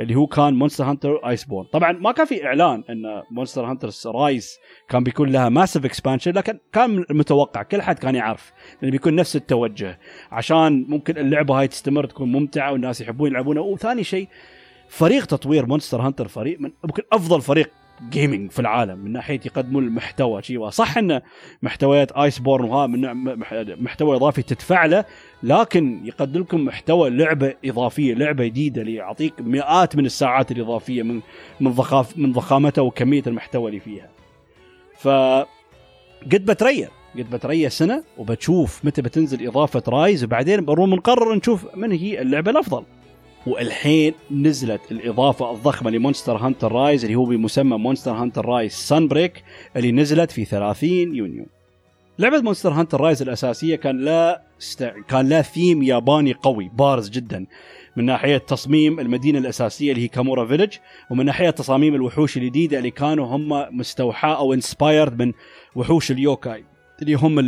[0.00, 4.58] اللي هو كان Monster Hunter Iceborne طبعا ما كان في إعلان إن Monster Hunter Rise
[4.88, 9.36] كان بيكون لها massive expansion لكن كان متوقع كل حد كان يعرف انه بيكون نفس
[9.36, 9.98] التوجه
[10.32, 13.62] عشان ممكن اللعبة هاي تستمر تكون ممتعة والناس يحبون يلعبونها.
[13.62, 14.28] وثاني شيء
[14.88, 17.70] فريق تطوير مونستر هانتر فريق من ممكن أفضل فريق
[18.10, 21.20] gaming في العالم من ناحية يقدمون المحتوى شيء صح إن
[21.62, 23.24] محتويات Iceborne وها من
[23.82, 25.04] محتوى إضافي تدفع له
[25.42, 31.20] لكن يقدم لكم محتوى لعبة إضافية لعبة جديدة اللي يعطيك مئات من الساعات الإضافية من
[31.60, 34.08] من ضخاف من ضخامتها وكمية المحتوى اللي فيها.
[34.96, 35.08] ف
[36.32, 42.22] قد بتريا قد بتريا سنة وبتشوف متى بتنزل إضافة رايز وبعدين بنقرر نشوف من هي
[42.22, 42.84] اللعبة الأفضل.
[43.46, 49.44] والحين نزلت الإضافة الضخمة لمونستر هانتر رايز اللي هو بمسمى مونستر هانتر رايز Sunbreak
[49.76, 51.46] اللي نزلت في 30 يونيو.
[52.18, 54.82] لعبة مونستر هانتر رايز الأساسية كان لا است...
[55.08, 57.46] كان لا ثيم ياباني قوي بارز جدا
[57.96, 60.72] من ناحية تصميم المدينة الأساسية اللي هي كامورا village
[61.10, 65.32] ومن ناحية تصاميم الوحوش الجديدة اللي كانوا هم مستوحاة أو inspired من
[65.76, 66.64] وحوش اليوكاي
[67.02, 67.38] اللي هم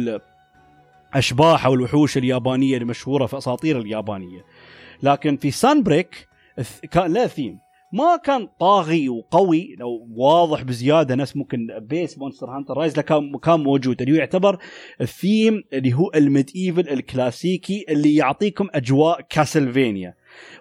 [1.12, 4.44] الاشباح أو الوحوش اليابانية المشهورة في أساطير اليابانية.
[5.02, 6.28] لكن في Sunbreak
[6.90, 7.58] كان له ثيم
[7.92, 13.60] ما كان طاغي وقوي لو واضح بزيادة نفس ممكن base مونستر هانتر رايز كان كان
[13.60, 14.02] موجود.
[14.02, 14.58] اللي يعتبر
[15.00, 20.14] الثيم اللي هو ال medieval الكلاسيكي اللي يعطيكم أجواء كاسلفينيا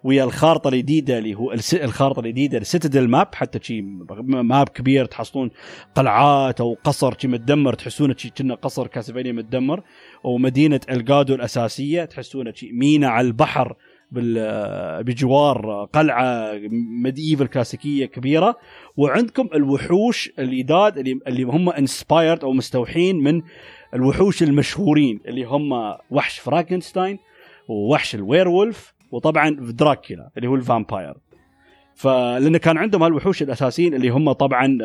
[0.04, 3.82] ويا الخارطة الجديده اللي هو الخارطة الجديده ال citadel map حتى شي
[4.28, 5.50] map كبير تحصلون
[5.96, 9.84] قلعات أو قصر شي متدمر تحسونه شي كنه قصر كاسلفينيا متدمر
[10.24, 13.76] ومدينه الجادو الأساسية تحسونه شي مينا على البحر
[15.02, 16.54] بجوار قلعة
[17.04, 18.58] medieval كلاسيكية كبيرة.
[18.98, 23.42] وعندكم الوحوش الجداد اللي اللي هم inspired أو مستوحين من
[23.94, 25.72] الوحوش المشهورين اللي هم
[26.12, 27.20] وحش فرانكنستاين
[27.68, 31.14] ووحش ال werewolf وطبعا دراكولا اللي هو ال vampire.
[31.96, 34.78] فلأن كان عندهم هالوحوش الأساسيين اللي هم طبعا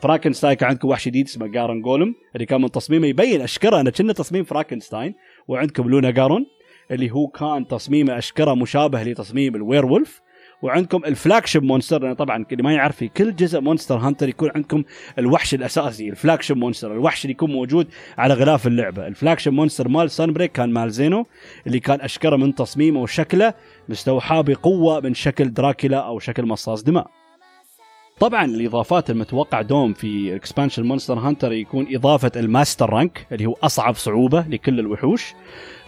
[0.00, 4.12] فراكنستاين كان عندكم وحش جديد اسمه Garangolm اللي كان من تصميمه يبين أشكره انه كنه
[4.12, 5.14] تصميم فراكنستاين
[5.48, 6.46] وعندكم Lunagaron
[6.90, 10.21] اللي هو كان تصميمه أشكره مشابه لتصميم ال werewolf
[10.62, 14.84] وعندكم ال flagship monster طبعا اللي ما يعرف في كل جزء مونستر هانتر يكون عندكم
[15.18, 19.06] الوحش الأساسي ال flagship monster الوحش اللي يكون موجود على غلاف اللعبة.
[19.06, 21.26] ال flagship monster مال Sunbreak كان Malzeno
[21.66, 23.54] اللي كان أشكره من تصميمه وشكله
[23.88, 27.10] مستوحاه بقوة من شكل دراكولا أو شكل مصاص دماء.
[28.20, 33.56] طبعا الإضافات المتوقع دوم في expansion مونستر هانتر يكون إضافة ال master rank اللي هو
[33.62, 35.34] أصعب صعوبة لكل الوحوش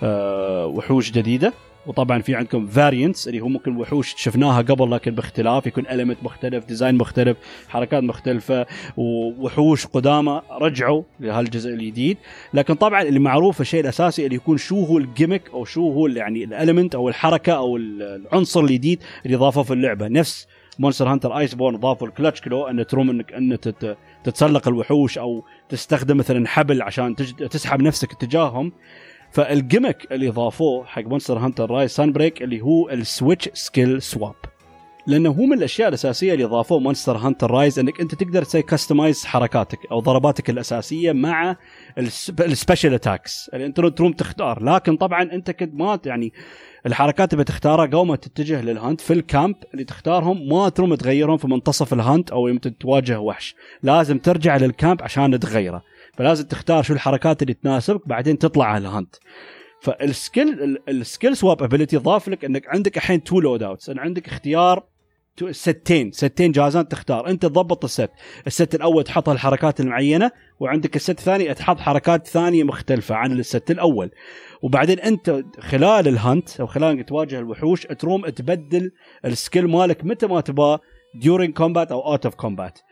[0.02, 1.52] أه وحوش جديدة.
[1.86, 6.64] وطبعا في عندكم variants اللي هو ممكن وحوش شفناها قبل لكن باختلاف يكون element مختلف
[6.64, 7.36] design مختلف
[7.68, 8.66] حركات مختلفة
[8.96, 12.18] ووحوش قدامى رجعوا لهالجزء الجديد.
[12.54, 16.06] لكن طبعا اللي معروف الشيء الأساسي اللي يكون شو هو ال gimmick أو شو هو
[16.06, 20.08] يعني ال element أو الحركة أو العنصر الجديد اللي ضافه في اللعبة.
[20.08, 20.46] نفس
[20.78, 23.58] مونستر هانتر Iceborne ضافوا ال clutch claw ان تروم انك ان
[24.24, 27.16] تتسلق الوحوش أو تستخدم مثلا حبل عشان
[27.50, 28.72] تسحب نفسك اتجاههم.
[29.34, 34.34] فال gimmick اللي ضافوه حق مونستر هانتر رايز Sunbreak اللي هو ال switch skill swap.
[35.06, 39.24] لأنه هو من الأشياء الأساسية اللي ضافوه مونستر هانتر رايز إنك أنت تقدر تسوي customize
[39.24, 41.56] حركاتك أو ضرباتك الأساسية مع
[42.40, 44.62] ال special attacks اللي أنت تروم تختار.
[44.62, 46.32] لكن طبعا أنت كنت ما يعني
[46.86, 50.94] الحركات اللي بتختارها قبل ما تتجه لل hunt في ال camp اللي تختارهم ما تروم
[50.94, 53.54] تغيرهم في منتصف ال hunt أو يوم تواجه وحش.
[53.82, 55.82] لازم ترجع لل camp عشان تغيره.
[56.16, 59.14] فلازم تختار شو الحركات اللي تناسبك بعدين تطلع على ال hunt
[59.80, 64.84] فال skill ال skill swap ability ضاف لك إنك عندك الحين two loadouts عندك اختيار
[65.50, 66.12] setين.
[66.12, 67.28] setين جاهزات تختار.
[67.28, 68.10] أنت تضبط ال set.
[68.46, 73.32] ال set الأول تحط الحركات المعينة وعندك ال set الثاني تحط حركات ثانية مختلفة عن
[73.32, 74.10] ال set الأول.
[74.62, 78.90] وبعدين أنت خلال ال hunt أو خلال إنك تواجه الوحوش تروم تبدل
[79.24, 80.78] ال skill مالك متى ما تبغى
[81.24, 82.82] during combat أو out of combat.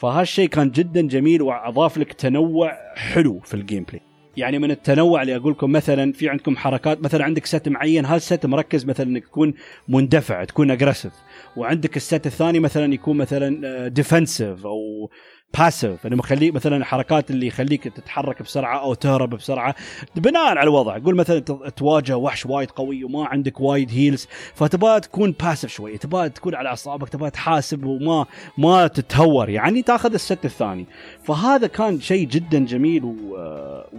[0.00, 4.00] فهالشيء كان جدا جميل وأضاف لك تنوع حلو في ال gameplay
[4.36, 8.21] يعني من التنوع اللي أقول لكم مثلا في عندكم حركات مثلا عندك set معين هال
[8.21, 9.54] set مركز مثلا إنك تكون
[9.88, 11.12] مندفع تكون aggressive
[11.56, 15.10] وعندك ال set الثاني مثلا يكون مثلا defensive أو
[15.58, 19.74] passive إنه مخليك مثلا الحركات اللي يخليك تتحرك بسرعة أو تهرب بسرعة
[20.16, 20.98] بناء على الوضع.
[20.98, 21.38] قول مثلا
[21.76, 26.68] تواجه وحش وايد قوي وما عندك وايد heals فتبغى تكون passive شوي تبغى تكون على
[26.68, 28.26] أعصابك تبغى تحاسب وما
[28.58, 29.48] ما تتهور.
[29.48, 30.86] يعني تأخذ ال set الثاني.
[31.24, 33.14] فهذا كان شيء جدا جميل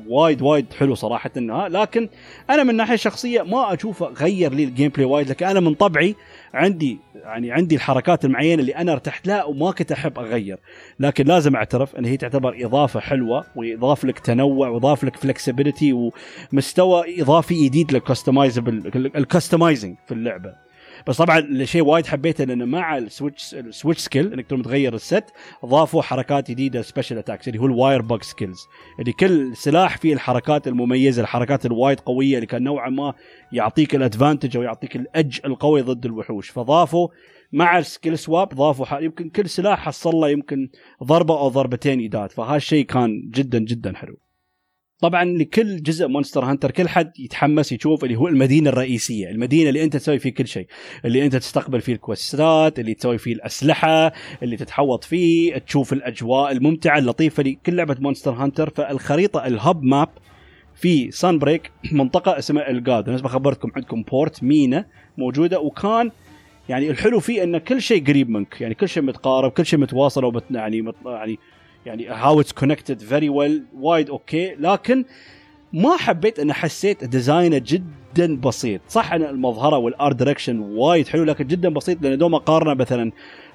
[0.07, 2.09] ووايد وايد حلو صراحة انها لكن
[2.49, 6.15] أنا من ناحية شخصية ما أشوفه غير لي ال gameplay وايد لكن أنا من طبعي
[6.53, 10.59] عندي يعني عندي الحركات المعينة اللي أنا ارتحت لها وما كنت أحب أغير.
[10.99, 16.11] لكن لازم أعترف إن هي تعتبر إضافة حلوة ويضاف لك تنوع ويضاف لك flexibility
[16.53, 20.70] ومستوى إضافي جديد لل customizable ال customizing في اللعبة.
[21.07, 24.93] بس طبعا الشيء وايد حبيته لأنه مع ال switch ال switch skill إنك تقدر تغير
[24.93, 25.23] ال set
[25.65, 28.67] ضافوا حركات جديدة special attacks اللي هو ال wirebug skills
[28.99, 33.13] اللي كل سلاح فيه الحركات المميزة الحركات الوايد قوية اللي كان نوعا ما
[33.51, 36.49] يعطيك ال advantage أو يعطيك ال edge القوي ضد الوحوش.
[36.49, 37.07] فضافوا
[37.51, 40.69] مع ال skill swap ضافوا يمكن كل سلاح حصل له يمكن
[41.03, 42.31] ضربة أو ضربتين added.
[42.31, 44.17] فهالشيء كان جدا جدا حلو.
[45.01, 49.83] طبعا لكل جزء مونستر هانتر كل حد يتحمس يشوف اللي هو المدينة الرئيسية، المدينة اللي
[49.83, 50.67] أنت تسوي فيه كل شيء،
[51.05, 56.51] اللي أنت تستقبل فيه ال questات، اللي تسوي فيه الأسلحة، اللي تتحوط فيه، تشوف الأجواء
[56.51, 60.09] الممتعة اللطيفة لكل لعبة مونستر هانتر، فالخريطة ال hub map
[60.75, 64.85] في Sunbreak منطقة اسمها Elgado، نفس ما خبرتكم عندكم port مينا
[65.17, 66.11] موجودة وكان
[66.69, 70.41] يعني الحلو فيه إن كل شيء قريب منك، يعني كل شيء متقارب، كل شيء متواصل
[70.51, 71.39] يعني يعني
[71.85, 75.05] يعني how it's connected very well وايد okay لكن
[75.73, 78.81] ما حبيت إن حسيت design ه جدا بسيط.
[78.89, 83.11] صح إن المظهرة وال art direction وايد حلو لكن جدا بسيط لأن دوما قارنه مثلا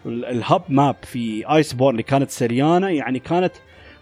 [0.07, 3.53] ال hub map في Iceborne اللي كانت Seliana يعني كانت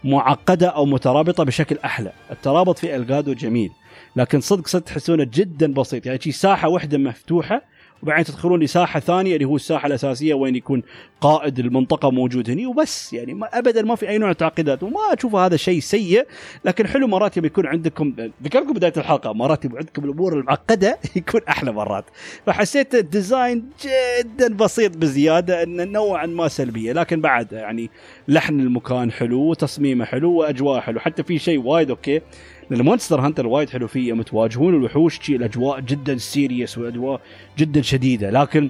[0.03, 2.11] معقدة أو مترابطة بشكل أحلى.
[2.31, 3.71] الترابط في Elgado جميل
[4.15, 6.05] لكن صدق صدق تحسونه جدا بسيط.
[6.05, 7.61] يعني شي ساحة واحدة مفتوحة
[8.03, 10.83] وبعدين تدخلون لساحة ثانية اللي هو الساحة الأساسية وين يكون
[11.21, 14.83] قائد المنطقة موجود هنا وبس يعني ما ابدا ما في أي نوع تعقيدات.
[14.83, 16.27] وما أشوف هذا شيء سيء
[16.65, 18.13] لكن حلو مرات يبي يكون عندكم.
[18.43, 22.05] ذكركم بداية الحلقة مرات يبي عندكم الأمور المعقدة يكون أحلى مرات.
[22.45, 26.93] فحسيت ال design جدا بسيط بزيادة انه نوعا ما سلبية.
[26.93, 27.89] لكن بعد يعني
[28.27, 30.99] لحن المكان حلو وتصميمه حلو واجواء حلو.
[30.99, 32.21] حتى في شيء وايد okay.
[32.69, 34.09] لأن Monster Hunter وايد حلو فيه.
[34.09, 37.21] يوم تواجهون الوحوش شي الأجواء جدا serious والأجواء
[37.57, 38.29] جدا شديدة.
[38.29, 38.69] لكن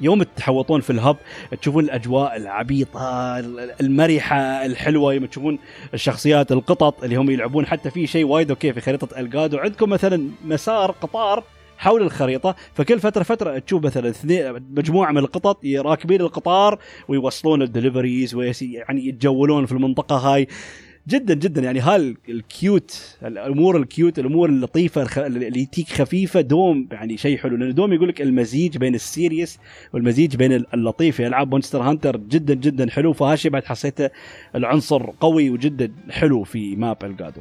[0.00, 1.16] يوم تحوطون في ال hub
[1.60, 3.38] تشوفون الأجواء العبيطة
[3.80, 5.14] المرحة الحلوة.
[5.14, 5.58] يوم تشوفون
[5.94, 7.66] الشخصيات القطط اللي هم يلعبون.
[7.66, 9.58] حتى في شيء وايد okay في خريطة Elgado.
[9.58, 11.44] عندكم مثلا مسار قطار
[11.78, 12.54] حول الخريطة.
[12.74, 16.78] فكل فترة فترة تشوف مثلا اثنين مجموعة من القطط راكبين القطار
[17.08, 20.48] ويوصلون ال deliveries يعني يتجولون في المنطقة هاي.
[21.08, 21.62] جدا جدا.
[21.62, 27.38] يعني هال ال cute الأمور ال cute الأمور اللطيفة اللي تيك خفيفة دوم يعني شيء
[27.38, 27.56] حلو.
[27.56, 29.58] لأنه دوم يقول لك المزيج بين ال serious
[29.92, 31.20] والمزيج بين اللطيف.
[31.20, 33.12] العاب Monster Hunter جدا جدا حلو.
[33.12, 34.10] فهالشيء بعد حسيته
[34.54, 37.40] العنصر قوي وجدا حلو في map Elgado.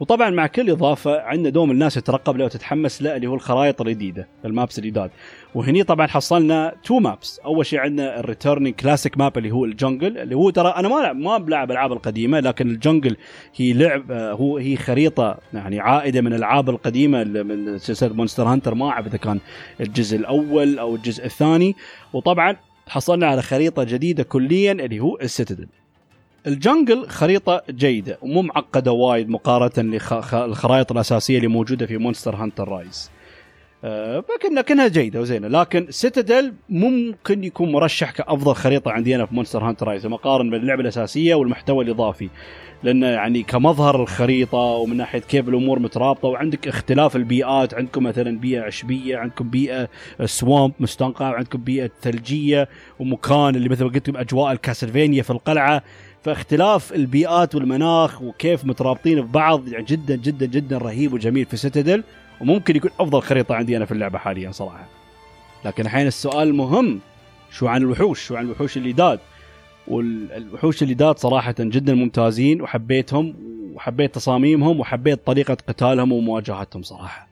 [0.00, 4.28] وطبعا مع كل إضافة عندنا دوم الناس تترقب له وتتحمس له اللي هو الخرائط الجديدة
[4.44, 5.10] ال maps الجداد.
[5.54, 9.72] وهني طبعا حصلنا two maps أول شيء عندنا ال returning classic map اللي هو ال
[9.72, 13.16] jungle اللي هو ترى أنا ما ما بلعب ألعاب القديمة لكن ال jungle
[13.56, 18.74] هي لعب آه، هو هي خريطة يعني عائدة من الألعاب القديمة من سلسلة Monster Hunter
[18.74, 19.40] ما أعرف إذا كان
[19.80, 21.76] الجزء الأول أو الجزء الثاني.
[22.12, 22.56] وطبعا
[22.88, 25.66] حصلنا على خريطة جديدة كليا اللي هو ال Citadel
[26.46, 29.98] ال jungle خريطة جيدة ومو معقدة وايد مقارنة
[30.32, 33.10] للخرائط الأساسية اللي موجودة في Monster Hunter Rise
[33.84, 35.48] لكن لكنها جيدة وزينة.
[35.48, 40.60] لكن Citadel ممكن يكون مرشح كأفضل خريطة عندي أنا في Monster Hunter Rise مقارن بين
[40.60, 42.28] اللعبة الأساسية والمحتوى الإضافي.
[42.82, 47.74] لأنه يعني كمظهر الخريطة ومن ناحية كيف الأمور مترابطة وعندك اختلاف البيئات.
[47.74, 49.88] عندكم مثلا بيئة عشبية عندكم بيئة
[50.24, 55.82] swamp مستنقع وعندكم بيئة ثلجية ومكان اللي مثل ما قلت أجواء ال Castlevania في القلعة.
[56.22, 62.04] فاختلاف البيئات والمناخ وكيف مترابطين ببعض يعني جدا جدا جدا رهيب وجميل في Citadel
[62.40, 64.88] وممكن يكون أفضل خريطة عندي أنا في اللعبة حاليا صراحة.
[65.64, 67.00] لكن الحين السؤال المهم
[67.50, 69.18] شو عن الوحوش؟ شو عن الوحوش اللي داد؟
[69.88, 73.34] والوحوش اللي داد صراحة جدا ممتازين وحبيتهم
[73.74, 77.28] وحبيت تصاميمهم وحبيت طريقة قتالهم ومواجهتهم صراحة.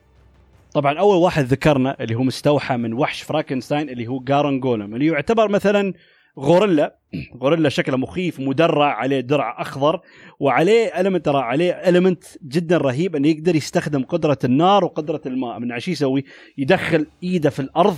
[0.75, 5.07] طبعا أول واحد ذكرنا اللي هو مستوحى من وحش فراكنستاين اللي هو جارن جولم اللي
[5.07, 5.95] يعتبر مثلا
[6.39, 6.99] غوريلا.
[7.41, 10.01] غوريلا شكله مخيف مدرع عليه درع أخضر
[10.41, 15.59] وعليه المنت ترى عليه المنت جدا رهيب إنه يقدر يستخدم قدرة النار وقدرة الماء.
[15.59, 16.25] من شو يسوي؟
[16.59, 17.97] يدخل إيده في الأرض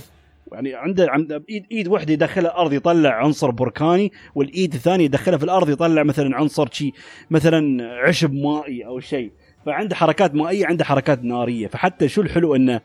[0.51, 5.43] يعني عنده عنده ايد إيد واحدة يدخلها الأرض يطلع عنصر بركاني والإيد الثانية يدخلها في
[5.43, 6.93] الأرض يطلع مثلا عنصر شيء
[7.31, 9.31] مثلا عشب مائي أو شيء
[9.65, 11.67] فعنده حركات مائية عنده حركات نارية.
[11.67, 12.81] فحتى شو الحلو إنه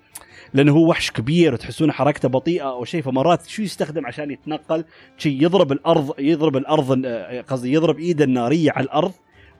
[0.54, 4.84] لأنه هو وحش كبير وتحسون حركته بطيئة أو شيء فمرات شو يستخدم عشان يتنقل؟
[5.18, 7.06] شيء يضرب الأرض يضرب الأرض
[7.48, 9.12] قصدي يضرب إيده النارية على الأرض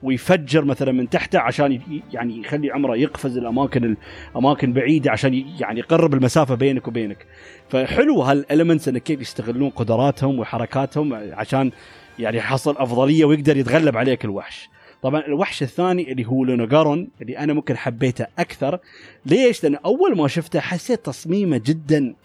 [0.03, 1.81] ويفجر مثلا من تحته عشان
[2.13, 3.95] يعني يخلي عمره يقفز الأماكن
[4.31, 7.25] الاماكن بعيدة عشان يعني يقرب المسافة بينك وبينك.
[7.69, 11.71] فحلو هالالمنتس إنه كيف يستغلون قدراتهم وحركاتهم عشان
[12.19, 14.69] يعني يحصل أفضلية ويقدر يتغلب عليك الوحش.
[15.01, 18.79] طبعا الوحش الثاني اللي هو لونوغارون اللي أنا ممكن حبيته أكثر.
[19.25, 22.15] ليش؟ لأن أول ما شفته حسيت تصميمه جدا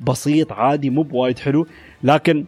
[0.00, 1.66] بسيط عادي مو بوايد حلو.
[2.02, 2.44] لكن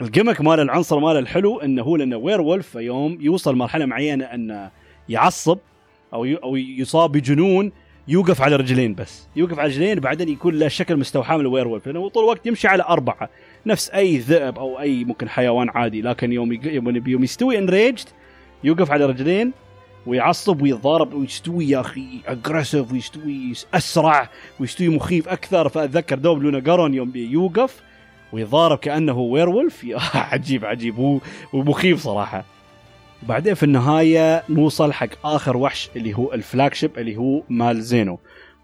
[0.00, 4.70] ال gimmick مال العنصر ماله الحلو إنه هو لأنه werewolf يوم يوصل مرحلة معينة إنه
[5.08, 5.58] يعصب
[6.14, 7.72] أو أو يصاب بجنون
[8.08, 9.28] يوقف على رجلين بس.
[9.36, 12.68] يوقف على رجلين بعدين يكون له شكل مستوحى من ال werewolf لأنه طول الوقت يمشي
[12.68, 13.30] على أربعة
[13.66, 16.02] نفس أي ذئب أو أي ممكن حيوان عادي.
[16.02, 16.52] لكن يوم
[17.06, 18.08] يوم يستوي enraged
[18.64, 19.52] يوقف على رجلين
[20.06, 24.28] ويعصب ويتضارب ويستوي يا أخي aggressive ويستوي أسرع
[24.60, 25.68] ويستوي مخيف أكثر.
[25.68, 27.82] فأتذكر دوب Lunagaron يوم يوقف
[28.32, 29.86] ويضارب كأنه werewolf
[30.32, 31.20] عجيب عجيب.
[31.52, 32.44] ومخيف صراحة.
[33.22, 38.18] بعدين في النهاية نوصل حق آخر وحش اللي هو ال flagship اللي هو Malzeno.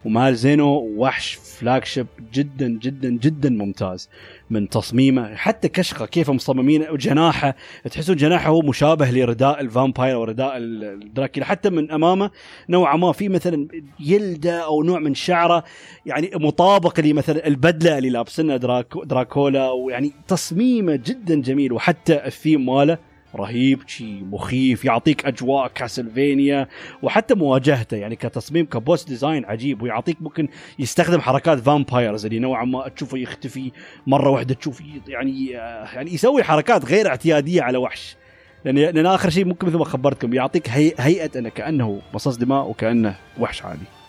[0.05, 4.09] و Malzeno وحش flagship جدا جدا جدا ممتاز
[4.51, 5.35] من تصميمه.
[5.35, 7.55] حتى كشخة كيف مصممين وجناحه
[7.91, 11.47] تحسون جناحه هو مشابه لرداء ال vampire ورداء الدراكيلا.
[11.47, 12.31] حتى من أمامه
[12.69, 13.69] نوعا ما في مثلا
[14.01, 15.65] يلدة أو نوع من شعرة
[16.07, 19.71] يعني مطابق لمثلا البدلة اللي لابسنها دراكو دراكولا.
[19.71, 21.73] ويعني تصميمه جدا جميل.
[21.73, 26.69] وحتى الثيم ماله رهيب شيء مخيف يعطيك أجواء Castlevania
[27.03, 32.65] وحتى مواجهته يعني كتصميم ك boss design عجيب ويعطيك ممكن يستخدم حركات vampires اللي نوعا
[32.65, 33.73] ما تشوفه يختفي
[34.07, 35.47] مرة واحدة تشوف يعني
[35.95, 38.17] يعني يسوي حركات غير اعتيادية على وحش.
[38.65, 40.93] لأن لأن آخر شيء ممكن مثل ما خبرتكم يعطيك هي...
[40.99, 44.00] هيئة إنه كأنه مصاص دماء وكأنه وحش عادي.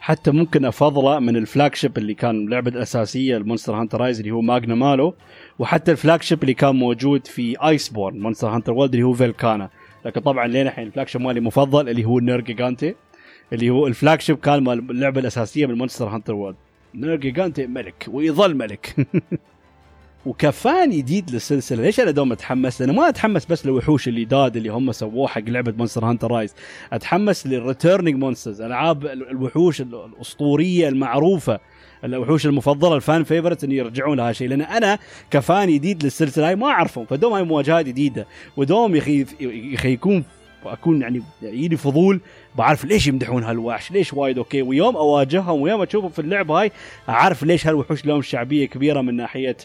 [0.00, 4.30] حتى ممكن افضله من ال flagship اللي كان اللعبه الأساسية ال Monster Hunter Rise اللي
[4.30, 5.14] هو Magnamalo
[5.58, 9.70] وحتى ال flagship اللي كان موجود في Iceborne Monster Hunter World اللي هو Velkhana.
[10.04, 12.94] لكن طبعا لين الحين ال flagship مالي مفضل اللي هو Nergigante
[13.52, 16.56] اللي هو ال flagship كان مال اللعبة الأساسية من Monster Hunter World
[16.94, 18.94] Nergigante ملك ويظل ملك.
[20.26, 21.82] وك fan جديد للسلسلة.
[21.82, 25.72] ليش أنا دوم متحمس لأنه ما أتحمس بس للوحوش اليداد اللي هم سووه حق لعبة
[25.78, 26.54] Monster Hunter Rise
[26.92, 31.60] أتحمس لل returning monsters ألعاب الوحوش الأسطورية المعروفة
[32.04, 34.48] الوحوش المفضلة ال fan favorite ان يرجعون لها شيء.
[34.48, 34.98] لأن أنا
[35.30, 38.26] ك fan جديد للسلسلة هاي ما أعرفهم فدوم هاي مواجهات جديدة.
[38.56, 40.24] ودوم يخي يخي يكون
[40.64, 42.20] أكون يعني يجيني فضول
[42.58, 44.62] بعرف ليش يمدحون هالوحش ليش وايد okay.
[44.62, 46.72] ويوم أواجههم ويوم أشوفهم في اللعبة هاي
[47.08, 49.56] أعرف ليش هالوحوش لهم شعبية كبيرة من ناحية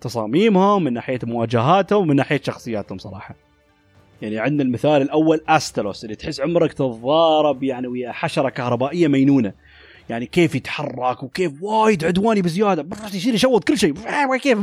[0.00, 3.34] تصاميمهم من ناحية مواجهاتهم ومن ناحية شخصياتهم صراحة.
[4.22, 9.52] يعني عندنا المثال الأول استلوس اللي تحس عمرك تتضارب يعني ويا حشرة كهربائية مينونة.
[10.08, 13.94] يعني كيف يتحرك وكيف وايد عدواني بزيادة يصير يشوط كل شيء.
[14.42, 14.58] كيف؟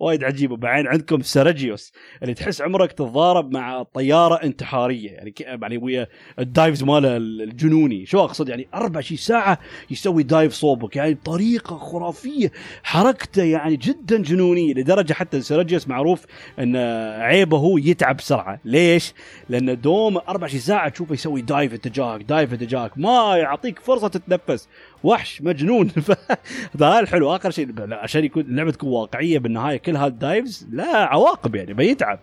[0.00, 0.56] وايد عجيبة.
[0.56, 5.10] بعدين عندكم سيرجيوس اللي تحس عمرك تتضارب مع طيارة انتحارية.
[5.10, 6.08] يعني يعني ويا
[6.38, 8.06] ال dives ماله الجنوني.
[8.06, 9.58] شو أقصد؟ يعني 24 ساعة
[9.90, 10.96] يسوي dive صوبك.
[10.96, 12.52] يعني بطريقه خرافية
[12.82, 16.26] حركته يعني جدا جنونية لدرجة حتى Seregios معروف
[16.58, 16.76] إن
[17.20, 18.60] عيبه هو يتعب بسرعة.
[18.64, 19.12] ليش؟
[19.48, 24.68] لأن دوم 24 ساعة تشوفه يسوي dive اتجاهك dive اتجاهك ما يعطيك فرصة تتنفس.
[25.04, 25.90] وحش مجنون.
[26.80, 31.54] هذا الحلو آخر شيء عشان يكون اللعبه تكون واقعية بالنهاية كل هال dives لا عواقب
[31.54, 32.20] يعني بيتعب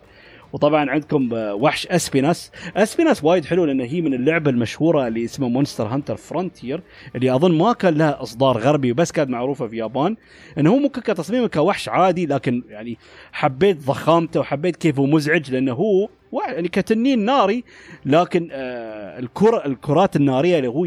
[0.54, 2.52] وطبعا عندكم آه، وحش Espinas.
[2.76, 6.82] Espinas وايد حلو لأن هي من اللعبة المشهورة اللي اسمها Monster Hunter Frontier
[7.16, 10.16] اللي أظن ما كان لها إصدار غربي وبس كانت معروفة في اليابان
[10.58, 12.98] انه هو ممكن كتصميمه كوحش عادي لكن يعني
[13.32, 16.10] حبيت ضخامته وحبيت كيف هو مزعج لأنه هو
[16.48, 17.64] يعني كتنين ناري
[18.06, 20.86] لكن آه الكرة الكرات النارية اللي هو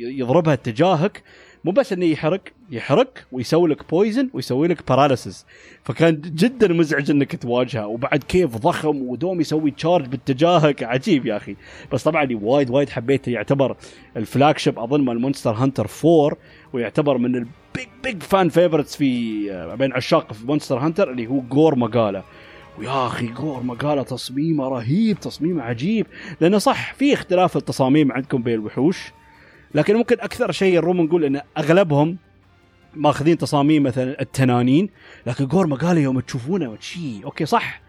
[0.00, 1.22] يضربها اتجاهك
[1.66, 2.40] مو بس إنه يحرق
[2.70, 5.46] يحرق ويسوي لك poison ويسوي لك paralysis
[5.84, 10.82] فكان جدا مزعج إنك تواجهه وبعد كيف ضخم ودوم يسوي charge باتجاهك.
[10.82, 11.56] عجيب يا أخي.
[11.92, 13.76] بس طبعا وايد وايد حبيته يعتبر
[14.16, 16.36] ال flagship أظن مال Monster Hunter 4
[16.72, 21.26] ويعتبر من ال big big fan favorites في آه، بين عشاق في Monster Hunter اللي
[21.26, 22.22] هو Gore Magala
[22.78, 26.06] ويا أخي Gore Magala تصميمه رهيب تصميمه عجيب.
[26.40, 29.12] لأنه صح في اختلاف التصاميم عندكم بين الوحوش.
[29.76, 32.16] لكن ممكن أكثر شيء نروم نقول إن أغلبهم
[32.94, 34.88] ماخذين تصاميم مثلا التنانين
[35.26, 37.80] لكن Gore Magala يوم تشوفونه شيء okay صح.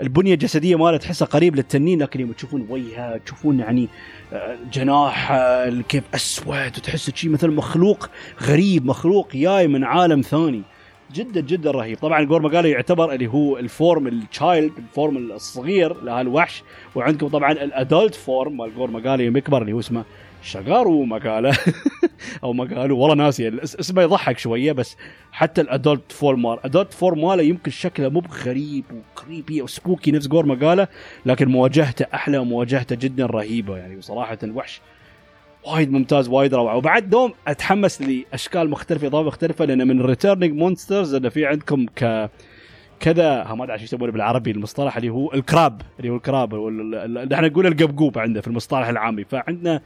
[0.00, 3.88] البنية الجسدية ماله تحسها قريب للتنين لكن يوم تشوفون وجهه تشوفون يعني
[4.32, 8.10] آه، جناح آه، كيف أسود وتحس شيء مثل مخلوق
[8.42, 10.62] غريب مخلوق جاي من عالم ثاني.
[11.14, 11.98] جدا جدا رهيب.
[11.98, 16.62] طبعا Gore Magala يعتبر اللي هو ال form ال child ال form الصغير لهالوحش
[16.94, 20.04] وعندكم طبعا ال adult form مال Gore Magala يوم يكبر اللي هو اسمه
[20.42, 21.58] Shagaru Magala
[22.44, 24.96] أو Magalo والله ناسي اسمه يضحك شوية بس
[25.32, 29.60] حتى ال adult form مال ال adult form ماله يمكن شكله مو غريب و creepy
[29.60, 30.88] أو spooky نفس Gore Magala
[31.26, 34.80] لكن مواجهته أحلى ومواجهته جدا رهيبة يعني وصراحة وحش.
[35.66, 36.76] وايد ممتاز وايد روعة.
[36.76, 42.30] وبعد دوم أتحمس لأشكال مختلفة إضافة مختلفة لأن من returning monsters انه في عندكم ك
[43.00, 46.54] كذا ما أدري إيش يسمونه بالعربي المصطلح اللي هو ال crab اللي هو ال crab
[47.32, 49.24] إحنا نقول القبقوب عنده في المصطلح العامي.
[49.24, 49.80] فعندنا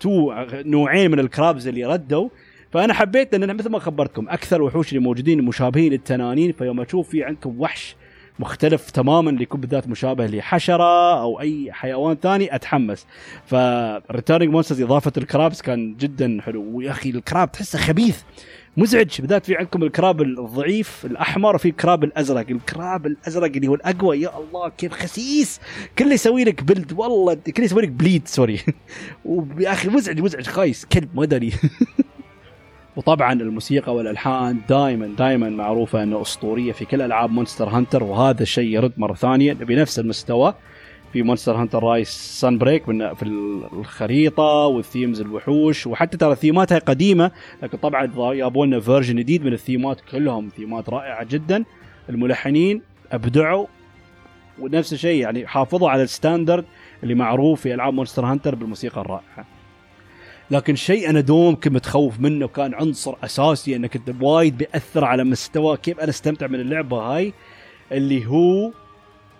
[0.00, 2.28] two نوعين من ال crabs اللي ردوا.
[2.70, 6.52] فأنا حبيت لأن مثل ما خبرتكم أكثر الوحوش اللي موجودين مشابهين للتنانين.
[6.52, 7.96] فيوم أشوف في عندكم وحش
[8.38, 13.06] مختلف تماما يكون بالذات مشابه لحشرة أو أي حيوان ثاني أتحمس.
[13.46, 16.76] ف returning monsters إضافة ال crabs كان جدا حلو.
[16.76, 18.22] ويا أخي ال crab تحسه خبيث
[18.76, 19.20] مزعج.
[19.20, 22.50] بالذات في عندكم ال crab الضعيف الأحمر وفي ال crab الأزرق.
[22.50, 25.60] ال crab الأزرق اللي هو الأقوى يا الله كيف خسيس.
[25.98, 28.60] كله يسوي لك bleed والله كله يسوي لك bleed sorry
[29.24, 31.52] ويا أخي مزعج مزعج خايس كلب ما أدري.
[32.96, 38.68] وطبعا الموسيقى والألحان دائما دائما معروفة أنه أسطورية في كل ألعاب Monster Hunter وهذا الشيء
[38.68, 40.54] يرد مرة ثانية بنفس المستوى
[41.12, 42.08] في Monster Hunter Rise
[42.40, 43.22] Sunbreak من في
[43.72, 47.30] الخريطة وال themes الوحوش وحتى ترى ثيماتها قديمة
[47.62, 51.64] لكن طبعا جابوا لنا version جديد من الثيمات كلهم ثيمات رائعة جدا.
[52.08, 52.82] الملحنين
[53.12, 53.66] أبدعوا
[54.58, 56.64] ونفس الشيء يعني حافظوا على ال standard
[57.02, 59.55] اللي معروف في ألعاب Monster Hunter بالموسيقى الرائعة.
[60.50, 65.24] لكن شيء أنا دوم كنت متخوف منه وكان عنصر أساسي انه كنت وايد بيأثر على
[65.24, 67.32] مستوى كيف أنا أستمتع من اللعبة هاي
[67.92, 68.72] اللي هو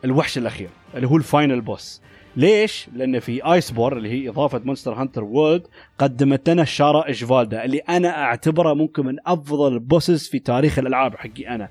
[0.05, 2.01] الوحش الأخير اللي هو ال final boss
[2.37, 5.67] ليش؟ لأن في Iceborne اللي هي إضافة Monster Hunter World
[5.99, 11.15] قدمت لنا Shara Ishvalda اللي أنا أعتبره ممكن من أفضل ال bosses في تاريخ الألعاب
[11.15, 11.69] حقي أنا.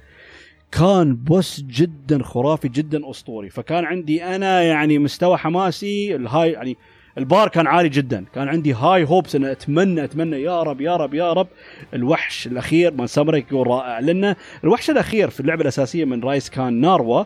[0.71, 6.77] كان boss جدا خرافي جدا أسطوري فكان عندي أنا يعني مستوى حماسي ال hype يعني
[7.17, 8.25] البار كان عالي جدا.
[8.35, 10.41] كان عندي high hopes إن أتمنى أتمنى.
[10.41, 11.47] يا رب يا رب يا رب.
[11.93, 13.99] الوحش الأخير من Sunbreak يكون رائع.
[13.99, 17.23] لأن الوحش الأخير في اللعبة الأساسية من Rise كان Narwa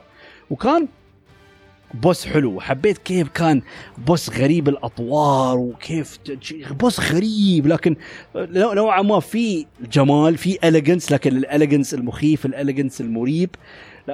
[0.50, 0.88] وكان
[1.93, 2.52] boss حلو.
[2.52, 3.62] وحبيت كيف كان
[3.97, 6.20] boss غريب الأطوار وكيف
[6.72, 7.68] boss غريب.
[7.68, 7.96] لكن
[8.56, 13.50] نوعا ما في جمال في elegance لكن ال elegance المخيف ال elegance المريب.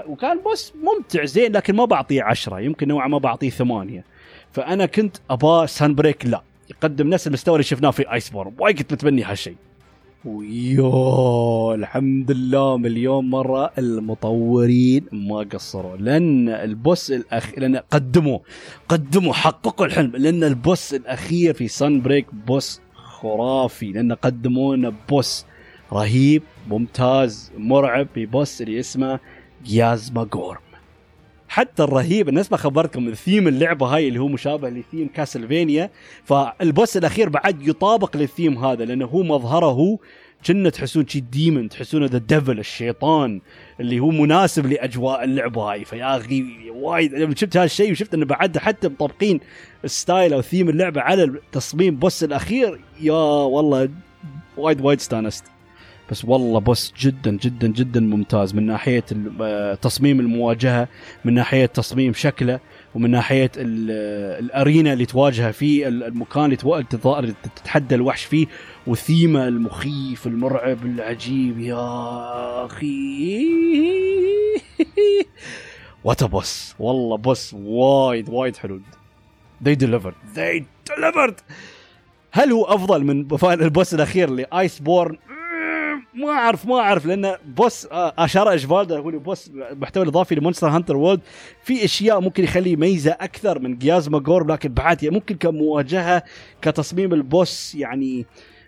[0.08, 2.60] وكان boss ممتع زين لكن ما بعطيه عشرة.
[2.60, 4.15] يمكن نوعا ما بعطيه ثمانية.
[4.56, 8.54] فأنا كنت أبا Sunbreak لا يقدم نفس المستوى اللي شفناه في Iceborne.
[8.60, 9.56] وايد كنت متمني هالشيء.
[10.26, 18.40] ويو الحمد لله مليون مرة المطورين ما قصروا لأن ال boss الأخير لأن قدموا
[18.90, 20.12] قدموا حققوا الحلم.
[20.16, 25.46] لأن ال boss الأخير في Sunbreak boss خرافي لأن قدموا لنا boss
[25.94, 29.20] رهيب ممتاز مرعب في boss اللي اسمه
[29.66, 30.65] Gaismagorm
[31.48, 35.90] حتى الرهيب نفس ما خبرتكم الثيم اللعبة هاي اللي هو مشابه ل theme Castlevania.
[36.24, 40.00] فال boss الأخير بعد يطابق للثيم هذا لأنه هو مظهره
[40.46, 43.42] كنا تحسون شي demon تحسونه the devil الشيطان
[43.80, 45.86] اللي هو مناسب لأجواء اللعبة هاي.
[45.86, 49.40] فيا أخي وايد لما شفت هالشيء وشفت إنه بعد حتى مطبقين
[49.86, 53.90] style أو ثيم اللعبة على التصميم boss الأخير يا والله
[54.58, 55.55] وايد وايد استانست.
[56.12, 58.56] بس والله boss جدا جدا جدا ممتاز.
[58.56, 59.04] من ناحية
[59.42, 60.88] آه، تصميم المواجهة
[61.26, 62.60] من ناحية تصميم شكله
[62.96, 66.58] ومن ناحية ال arena اللي تواجهها فيه المكان
[67.06, 68.48] اللي تتحدى الوحش فيه
[68.88, 71.60] وثيمة المخيف المرعب العجيب.
[71.60, 73.56] يا أخي.
[76.04, 78.82] what a boss والله boss وايد وايد حلو.
[79.64, 80.16] They delivered.
[80.36, 81.36] They delivered.
[82.32, 85.18] هل هو أفضل من ال boss الأخير اللي Iceborne
[86.16, 90.68] ما أعرف ما أعرف لأن boss آه، Shara Ishvalda يقول boss محتوى الاضافي ل Monster
[90.68, 91.22] Hunter World.
[91.64, 96.24] في أشياء ممكن يخليه ميزه أكثر من Gaismagorm لكن بعد ممكن كمواجهة
[96.62, 98.26] كتصميم ال boss يعني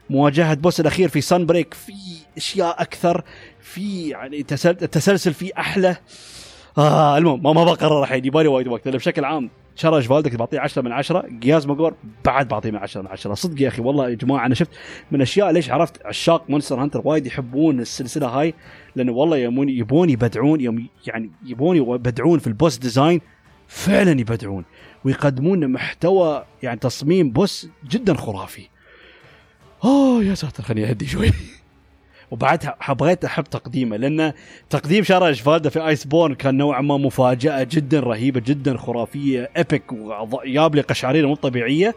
[0.09, 1.93] مواجهة boss الأخير في Sunbreak في
[2.37, 3.23] أشياء أكثر
[3.59, 5.97] في يعني التسلسل فيه أحلى.
[6.77, 10.91] آه المهم ما, بقرر الحين يبالي وايد وقت بشكل عام Shara Ishvalda بعطيه 10 من
[10.91, 11.93] 10 Gaismagorm
[12.25, 14.71] بعد بعطيه من 10 من 10 صدق يا أخي والله يا جماعة أنا شفت
[15.11, 18.53] من أشياء ليش عرفت عشاق Monster Hunter؟ وايد يحبون السلسلة هاي
[18.95, 23.21] لأنه والله يبون يبون يبدعون يوم يعني يبون يبدعون في ال boss design
[23.67, 24.65] فعلا يبدعون.
[25.05, 28.67] ويقدمون محتوى يعني تصميم boss جدا خرافي.
[29.83, 31.31] أوه يا ساتر خليني أهدي شوي.
[32.31, 34.33] وبعدها بغيت أحب تقديمه لأن
[34.69, 40.75] تقديم Shara Ishvalda في Iceborne كان نوعا ما مفاجأة جدا رهيبة جدا خرافية epic وجاب
[40.75, 41.95] لي قشعريره مو طبيعية.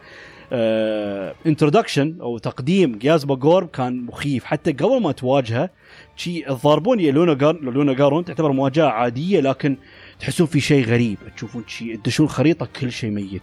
[0.52, 4.44] introduction آه، أو تقديم جياز باجور كان مخيف.
[4.44, 5.70] حتى قبل ما تواجهه
[6.16, 9.76] شي الضاربون يا Lunagar Lunagaron تعتبر مواجهة عادية لكن
[10.20, 11.18] تحسون في شيء غريب.
[11.36, 13.42] تشوفون شيء تدشون خريطة كل شيء ميت.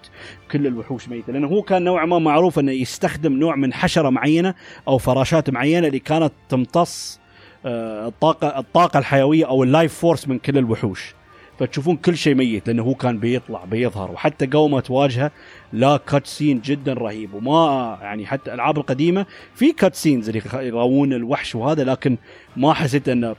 [0.51, 1.33] كل الوحوش ميتة.
[1.33, 4.53] لأنه هو كان نوعا ما معروف إنه يستخدم نوع من حشرة معينة
[4.87, 7.19] أو فراشات معينة اللي كانت تمتص
[7.65, 11.15] آه، الطاقه الطاقة الحيوية أو ال life force من كل الوحوش.
[11.59, 15.31] فتشوفون كل شيء ميت لأنه هو كان بيطلع بيظهر وحتى ما تواجهه
[15.73, 21.83] لا cutscene جدا رهيب وما يعني حتى الألعاب القديمة في cutscenes اللي يراون الوحش وهذا
[21.83, 22.17] لكن
[22.57, 23.35] ما حسيت انه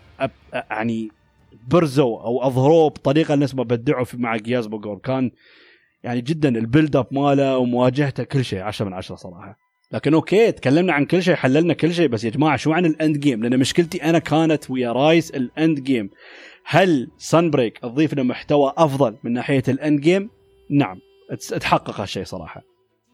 [0.54, 1.10] يعني
[1.68, 5.30] برزوا أو أظهروه بطريقة الناس ما بدعوا مع Gaismagorm كان
[6.02, 9.68] يعني جدا ال build up ماله ومواجهته كل شيء 10 من 10 صراحة.
[9.92, 12.94] لكن أوكي تكلمنا عن كل شيء حللنا كل شيء بس يا جماعة شو عن ال
[12.94, 16.10] end game لأن مشكلتي أنا كانت ويا Rise ال end game
[16.70, 20.30] هل Sunbreak تضيف لنا محتوى أفضل من ناحية ال end game
[20.70, 20.98] نعم
[21.60, 22.62] تحقق هالشيء صراحة.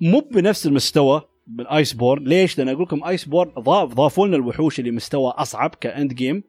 [0.01, 4.91] مو بنفس المستوى بال Iceborne ليش؟ لأن أقول لكم Iceborne ضاف ضافوا لنا الوحوش اللي
[4.91, 6.43] مستوى أصعب ك end game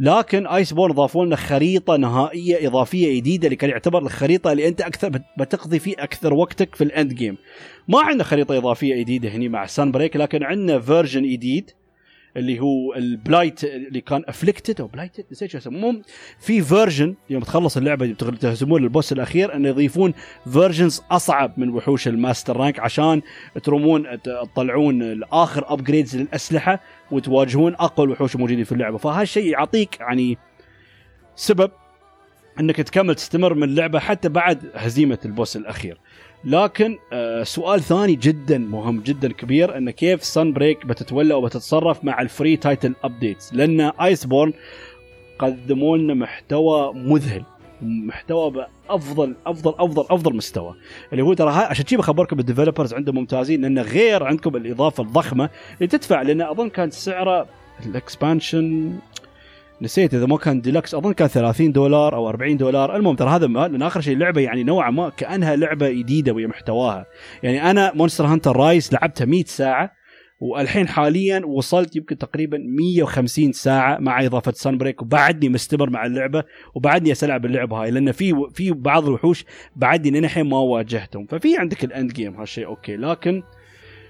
[0.00, 5.20] لكن Iceborne ضافوا لنا خريطة نهائية إضافية جديدة اللي كان يعتبر الخريطة اللي أنت أكثر
[5.38, 7.36] بتقضي فيه أكثر وقتك في ال end game
[7.88, 11.70] ما عندنا خريطة إضافية جديدة هني مع Sunbreak لكن عندنا version جديد.
[12.36, 16.02] اللي هو ال blight اللي كان afflicted أو blighted نسيت شو اسمه
[16.38, 20.14] في version يوم تخلص اللعبة تهزمون ال boss الأخير انه يضيفون
[20.52, 23.22] versions أصعب من وحوش ال master rank عشان
[23.62, 26.80] ترمون تطلعون اخر upgrades للأسلحة
[27.10, 28.98] وتواجهون أقوى الوحوش الموجودين في اللعبة.
[28.98, 30.38] فهالشيء يعطيك يعني
[31.36, 31.70] سبب
[32.60, 36.00] إنك تكمل تستمر من اللعبة حتى بعد هزيمة ال boss الأخير.
[36.46, 42.29] لكن آه سؤال ثاني جدا مهم جدا كبير انه كيف Sunbreak بتتولى وبتتصرف مع ال
[42.29, 44.52] free title updates لأن Iceborne
[45.38, 47.44] قدموا لنا محتوى مذهل
[47.82, 50.74] محتوى بأفضل أفضل أفضل أفضل مستوى.
[51.12, 55.50] اللي هو ترى عشان كذا بخبركم ال developers عندهم ممتازين لأن غير عندكم الإضافة الضخمة
[55.78, 57.46] اللي تدفع لأن أظن كان سعره
[57.86, 58.92] ال expansion
[59.82, 62.96] نسيت إذا ما كان ديلكس أظن كان 30 دولار أو 40 دولار.
[62.96, 67.06] المهم ترى هذا لأن آخر شيء اللعبه يعني نوعا ما كأنها لعبة جديدة ويا محتواها.
[67.42, 69.90] يعني أنا Monster Hunter Rise لعبتها 100 ساعة
[70.40, 76.44] والحين حاليا وصلت يمكن تقريبا 150 ساعة مع إضافة Sunbreak وبعدني مستمر مع اللعبة
[76.74, 79.44] وبعدني العب اللعبة هاي لأن في في بعض الوحوش
[79.76, 81.26] بعدني للحين ما واجهتهم.
[81.26, 82.96] ففي عندك ال end game هالشيء أوكي.
[82.96, 83.42] لكن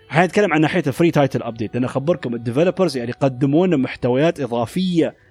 [0.08, 4.40] حنتكلم عن ناحية ال free title update لأن أخبركم ال developers يعني قدموا لنا محتويات
[4.40, 5.23] إضافية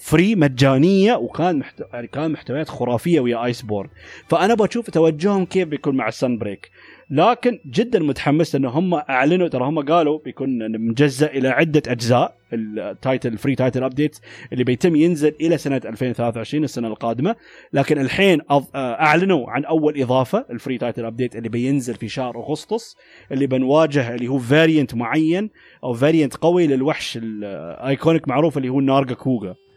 [0.00, 1.84] free مجانية وكان محتو...
[1.92, 3.88] يعني كان محتويات خرافية ويا Iceborne
[4.28, 6.70] فانا بشوف توجههم كيف بيكون مع ال Sunbreak
[7.10, 12.65] لكن جدا متحمس لأن هم أعلنوا ترى هم قالوا بيكون مجزء إلى عدة أجزاء ال
[12.65, 14.18] title ال free title update
[14.52, 17.36] اللي بيتم ينزل إلى سنة 2023 السنة القادمة.
[17.72, 18.40] لكن الحين
[18.76, 22.96] أعلنوا عن أول إضافة ال free title update اللي بينزل في شهر أغسطس
[23.32, 25.50] اللي بنواجه اللي هو variant معين
[25.84, 29.50] أو variant قوي للوحش ال iconic معروف اللي هو Nargacuga.
[29.50, 29.69] آه،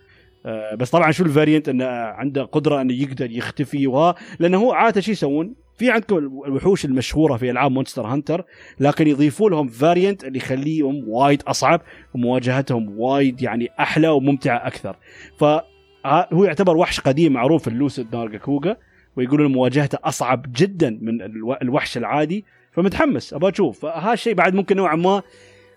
[0.73, 5.01] بس طبعا شو ال variant؟ إنه عنده قدرة إنه يقدر يختفي وها لأنه هو عادة
[5.01, 8.45] شو يسوون؟ في عندكم الوحوش المشهورة في ألعاب Monster Hunter
[8.79, 11.81] لكن يضيفوا لهم variant اللي يخليهم وايد أصعب
[12.13, 14.95] ومواجهتهم وايد يعني أحلى وممتعة أكثر.
[15.37, 18.77] فهو يعتبر وحش قديم معروف ال Lucent Nargacuga
[19.15, 21.21] ويقولون مواجهته أصعب جدا من
[21.61, 23.85] الوحش العادي فمتحمس أبغى أشوف.
[23.85, 25.21] هالشيء بعد ممكن نوعا ما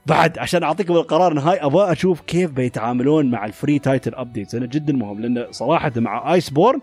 [0.07, 4.67] بعد عشان أعطيكم القرار النهائي أبغى أشوف كيف بيتعاملون مع ال free title updates أنا
[4.67, 6.81] جدا مهم لأن صراحة مع Iceborne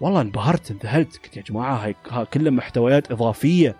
[0.00, 1.94] والله انبهرت انذهلت قلت يا جماعة هاي
[2.24, 3.76] كلها محتويات إضافية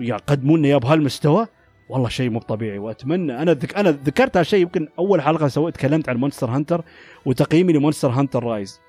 [0.00, 1.46] ويقدمون لنا اياه بهالمستوى؟
[1.88, 3.42] والله شيء مو طبيعي وأتمنى.
[3.42, 3.76] أنا ذك...
[3.76, 6.84] أنا ذكرت هالشيء يمكن أول حلقة سويت تكلمت عن Monster Hunter
[7.24, 8.80] وتقييمي ل Monster Hunter Rise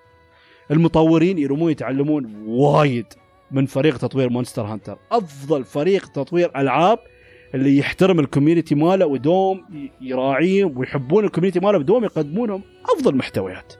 [0.71, 3.05] المطورين يرمون يتعلمون وايد
[3.51, 6.99] من فريق تطوير Monster Hunter أفضل فريق تطوير ألعاب
[7.55, 9.65] اللي يحترم ال community ماله ودوم
[10.01, 12.61] يراعيه ويحبون ال community ماله ودوم يقدمونهم
[12.95, 13.73] أفضل محتويات.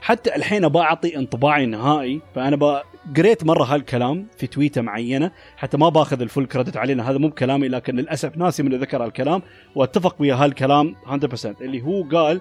[0.00, 2.82] حتى الحين بعطي انطباعي النهائي فأنا
[3.16, 7.28] قريت مرة هالكلام في تويته معينة حتى ما باخذ ال full credit علينا هذا مو
[7.28, 9.42] بكلامي لكن للأسف ناسي من ذكر هالكلام
[9.74, 12.40] وأتفق ويا هالكلام 100% اللي هو قال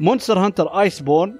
[0.00, 1.38] Monster Hunter Iceborne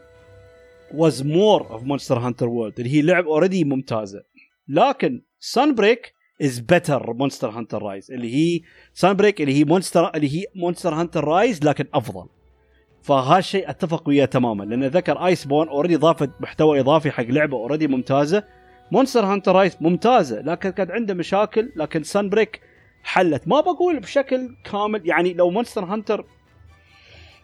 [0.92, 2.74] was more of Monster Hunter World.
[2.78, 4.22] اللي هي لعب already ممتازة.
[4.68, 8.60] لكن Sunbreak is better Monster Hunter Rise اللي هي
[8.94, 12.26] Sunbreak اللي هي Monster اللي هي Monster Hunter Rise لكن أفضل.
[13.02, 18.44] فهالشيء أتفق وياه تماما لأن ذكر Iceborne already ضافت محتوى إضافي حق لعبة already ممتازة.
[18.92, 22.60] Monster Hunter Rise ممتازة لكن كانت عنده مشاكل لكن Sunbreak
[23.02, 23.48] حلت.
[23.48, 26.24] ما بقول بشكل كامل يعني لو Monster Hunter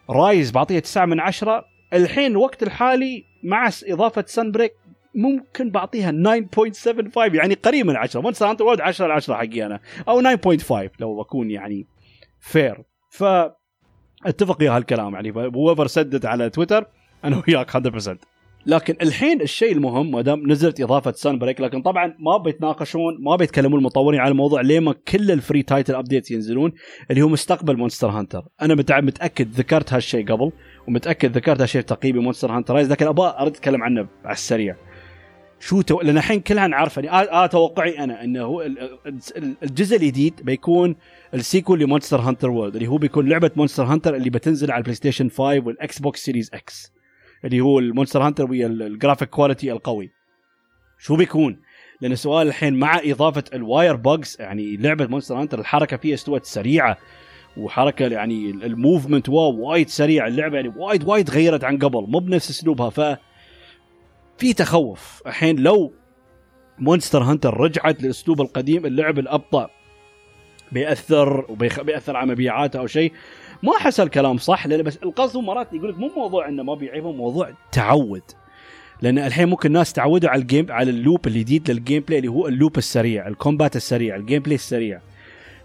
[0.09, 4.73] Rise بعطيها 9 من 10 الحين الوقت الحالي مع إضافة Sunbreak
[5.15, 6.11] ممكن بعطيها
[6.55, 9.79] 9.75 يعني قريب من 10 Monster Hunter World 10 على 10 حقي أنا.
[10.07, 11.87] أو 9.5 لو بكون يعني
[12.39, 13.23] فير ف
[14.25, 16.85] أتفق ويا هالكلام يعني whoever said it على تويتر
[17.23, 18.17] أنا وياك 100%
[18.65, 23.79] لكن الحين الشيء المهم ما دام نزلت إضافة Sunbreak لكن طبعا ما بيتناقشون ما بيتكلمون
[23.79, 26.71] المطورين على الموضوع ليه ما كل ال free title updates ينزلون
[27.11, 30.51] اللي هو مستقبل Monster Hunter أنا متأكد ذكرت هالشيء قبل
[30.87, 34.75] ومتأكد ذكرت هالشيء في تقييمي Monster Hunter Rise لكن أبغى أرد أتكلم عنه على السريع.
[35.65, 36.01] شو تو...
[36.01, 38.61] لأن الحين كلها نعرف يعني آه, آه توقعي أنا إنه
[39.63, 40.95] الجزء الجديد بيكون
[41.33, 44.77] ال sequel ل Monster Hunter World اللي هو بيكون لعبة Monster Hunter اللي بتنزل على
[44.77, 46.93] ال PlayStation 5 وال Xbox Series X
[47.45, 50.11] اللي هو ال Monster Hunter ويا ال graphic quality القوي.
[50.99, 51.59] شو بيكون؟
[52.01, 56.97] لأن السؤال الحين مع إضافة ال Wirebugs يعني لعبة Monster Hunter الحركة فيها استوت سريعة
[57.57, 62.49] وحركة يعني ال movement وايد سريع اللعبة يعني وايد وايد غيرت عن قبل مو بنفس
[62.49, 62.89] أسلوبها.
[62.89, 63.17] ف
[64.37, 65.21] في تخوف.
[65.27, 65.93] الحين لو
[66.79, 69.69] Monster Hunter رجعت للاسلوب القديم اللعب الأبطأ
[70.71, 73.13] بيأثر وبياثر على مبيعاته أو شيء.
[73.63, 77.17] ما احس الكلام صح لأن بس القصد مرات يقول لك مو موضوع إنه ما بيعيبهم
[77.17, 78.21] موضوع تعود.
[79.01, 82.31] لأن الحين ممكن الناس تعودوا على ال game على ال loop الجديد لل gameplay اللي
[82.31, 84.99] هو ال loop السريع ال combat السريع ال gameplay السريع.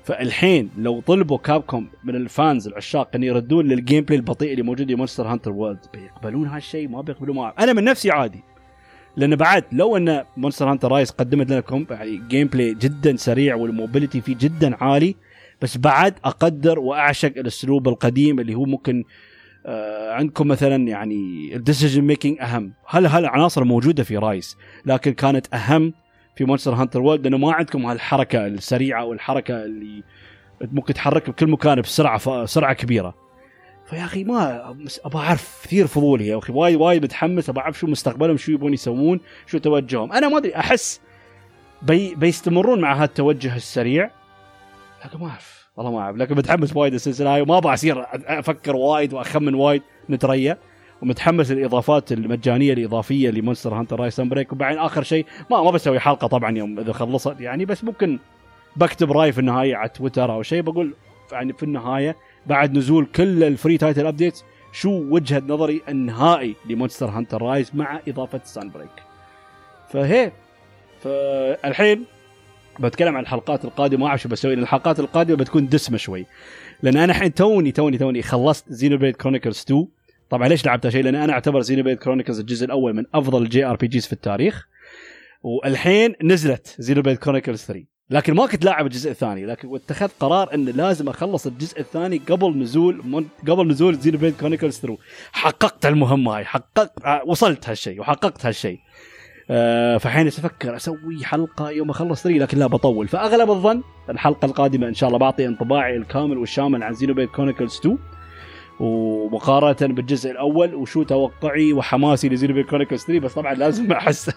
[0.04, 4.88] فالحين لو طلبوا Capcom من ال fans العشاق إن يردون لل gameplay البطيء اللي موجود
[4.88, 8.42] في Monster Hunter World بيقبلون هالشيء؟ ما بيقبلون معه أنا من نفسي عادي.
[9.18, 14.20] لأن بعد لو أن Monster Hunter Rise قدمت لنا يعني gameplay جدا سريع وال mobility
[14.20, 15.14] فيه جدا عالي
[15.62, 19.04] بس بعد أقدر وأعشق الأسلوب القديم اللي هو ممكن
[19.66, 22.72] آه عندكم مثلا يعني ال decision making أهم.
[22.86, 24.56] هل هالعناصر موجودة في Rise
[24.86, 25.92] لكن كانت أهم
[26.36, 30.02] في Monster Hunter World لأنه ما عندكم هالحركة السريعة والحركة اللي
[30.60, 33.27] ممكن تحرك بكل مكان بسرعة سرعة كبيرة.
[33.90, 34.70] فيا أخي ما
[35.04, 36.52] أبغى أعرف كثير فضولي يا أخي.
[36.52, 40.12] وايد وايد متحمس أبغى أعرف شو مستقبلهم شو يبون يسوون شو توجههم.
[40.12, 41.00] أنا ما أدري أحس
[41.82, 44.10] بي بيستمرون مع هالتوجه السريع.
[45.04, 46.16] لكن ما أعرف والله ما أعرف.
[46.16, 50.58] لكن متحمس وايد السلسله هاي وما أبغى أصير أفكر وايد وأخمن وايد نتريا.
[51.02, 54.52] ومتحمس للإضافات المجانية الإضافية ل Monster Hunter Rise Break.
[54.52, 58.18] وبعدين آخر شيء ما ما بسوي حلقة طبعا يوم إذا خلصت يعني بس ممكن
[58.76, 60.62] بكتب راي في النهاية على تويتر أو شيء.
[60.62, 60.94] بقول
[61.32, 62.16] يعني في النهاية
[62.48, 67.70] بعد نزول كل ال free title updates شو وجهة نظري النهائي ل Monster Hunter Rise
[67.74, 68.90] مع إضافة Sunbreak
[69.90, 70.32] فهي
[71.02, 72.04] فالحين
[72.80, 76.26] بتكلم عن الحلقات القادمة ما أعرف شو بسوي الحلقات القادمة بتكون دسمة شوي.
[76.82, 79.88] لأن أنا الحين توني توني توني خلصت Xenoblade Chronicles 2
[80.30, 84.06] طبعا ليش لعبت شيء؟ لأن أنا أعتبر Xenoblade Chronicles الجزء الأول من أفضل ال JRPGs
[84.06, 84.68] في التاريخ.
[85.42, 89.46] والحين نزلت Xenoblade Chronicles 3 لكن ما كنت لاعب الجزء الثاني.
[89.46, 94.78] لكن واتخذت قرار إن لازم أخلص الجزء الثاني قبل نزول من قبل نزول Xenoblade Chronicles
[94.78, 94.98] 3
[95.32, 98.78] حققت المهمة هاي حققت آه، وصلت هالشيء وحققت هالشيء.
[99.50, 103.08] أه فحين أفكر أسوي حلقة يوم أخلص 3 لكن لا بطول.
[103.08, 107.98] فأغلب الظن الحلقة القادمة إن شاء الله بعطي انطباعي الكامل والشامل عن Xenoblade Chronicles 2
[108.80, 114.30] ومقارنة بالجزء الأول وشو توقعي وحماسي ل Xenoblade Chronicles 3 بس طبعا لازم أحس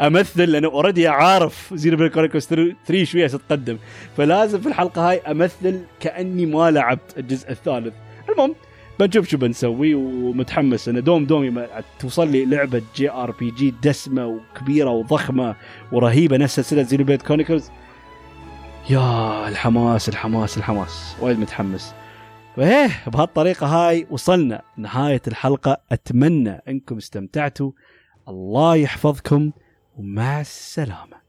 [0.00, 3.78] أمثل لأنه already عارف Xenoblade Chronicles 3 شوية ستقدم
[4.16, 7.94] فلازم في الحلقة هاي أمثل كأني ما لعبت الجزء الثالث.
[8.28, 8.54] المهم
[9.00, 11.66] بنشوف شو بنسوي ومتحمس أنا دوم دوم
[11.98, 15.54] توصل لي لعبة JRPG دسمة وكبيرة وضخمة
[15.92, 17.70] ورهيبة نفس سلسلة Xenoblade Chronicles
[18.90, 21.16] يا الحماس الحماس الحماس.
[21.20, 21.94] وايد متحمس.
[22.56, 25.80] فايه بهالطريقة هاي وصلنا نهاية الحلقة.
[25.92, 27.72] أتمنى أنكم استمتعتوا.
[28.28, 29.52] الله يحفظكم
[29.96, 31.23] ومع السلامة.